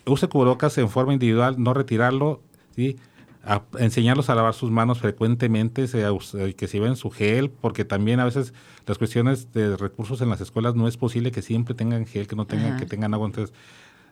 [0.06, 2.42] use cubrebocas en forma individual, no retirarlo,
[2.76, 2.98] ¿sí?
[3.44, 6.04] A enseñarlos a lavar sus manos frecuentemente, se,
[6.56, 8.54] que se lleven su gel, porque también a veces
[8.86, 12.36] las cuestiones de recursos en las escuelas no es posible que siempre tengan gel, que
[12.36, 12.78] no tengan, Ajá.
[12.78, 13.56] que tengan agua, entonces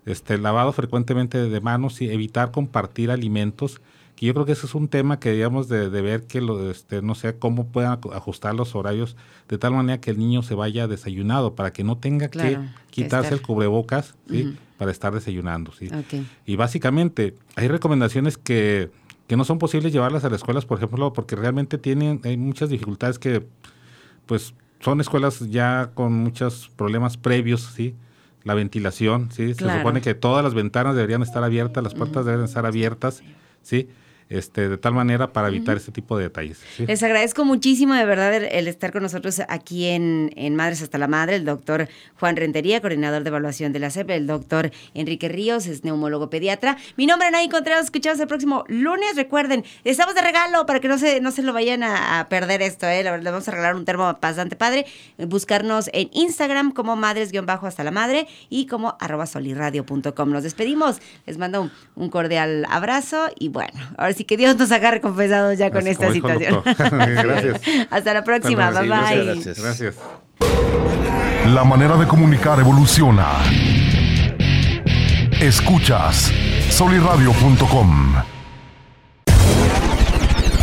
[0.05, 3.81] este, lavado frecuentemente de manos y evitar compartir alimentos,
[4.15, 6.69] que yo creo que ese es un tema que debíamos de, de ver que, lo,
[6.71, 9.17] este, no sé, cómo puedan ajustar los horarios
[9.49, 12.69] de tal manera que el niño se vaya desayunado, para que no tenga claro, que
[12.91, 14.43] quitarse que el cubrebocas, ¿sí?
[14.43, 14.57] Uh -huh.
[14.77, 15.87] Para estar desayunando, ¿sí?
[15.87, 16.27] Okay.
[16.45, 18.89] Y básicamente hay recomendaciones que,
[19.27, 22.69] que no son posibles llevarlas a las escuelas, por ejemplo, porque realmente tienen, hay muchas
[22.69, 23.45] dificultades que,
[24.25, 27.95] pues, son escuelas ya con muchos problemas previos, ¿sí?
[28.43, 29.55] La ventilación, ¿sí?
[29.55, 29.73] Claro.
[29.73, 32.31] Se supone que todas las ventanas deberían estar abiertas, las puertas uh -huh.
[32.31, 33.23] deben estar abiertas,
[33.63, 33.89] ¿sí?
[34.27, 35.81] Este, de tal manera para evitar uh -huh.
[35.81, 36.59] este tipo de detalles.
[36.75, 36.87] ¿sí?
[36.87, 40.97] Les agradezco muchísimo de verdad el, el estar con nosotros aquí en, en, Madres hasta
[40.97, 41.87] la Madre, el doctor
[42.19, 46.75] Juan Rentería, coordinador de evaluación de la CEP, el doctor Enrique Ríos, es neumólogo pediatra.
[46.97, 49.15] Mi nombre es Nay Contreras, escuchamos el próximo lunes.
[49.15, 52.63] Recuerden, estamos de regalo para que no se, no se lo vayan a, a perder
[52.63, 53.03] esto, ¿eh?
[53.03, 54.87] Les vamos a regalar un termo bastante padre.
[55.19, 60.31] Buscarnos en Instagram como madres-hasta la madre y como arroba soliradio.com.
[60.31, 64.71] Nos despedimos, les mando un, un cordial abrazo y bueno, ahora Así que Dios nos
[64.71, 66.61] agarre confesados ya con Así esta situación.
[66.63, 67.61] gracias.
[67.89, 68.69] Hasta la próxima.
[68.69, 69.25] Hasta bye bye.
[69.25, 69.59] Gracias.
[69.59, 69.95] gracias.
[71.53, 73.27] La manera de comunicar evoluciona.
[75.41, 76.31] Escuchas
[76.69, 78.15] soliradio.com.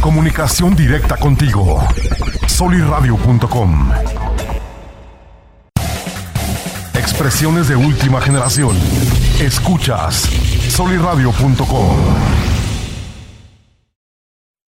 [0.01, 1.87] Comunicación directa contigo.
[2.47, 3.93] soliradio.com.
[6.95, 8.75] Expresiones de última generación.
[9.43, 10.23] Escuchas
[10.71, 12.41] soliradio.com.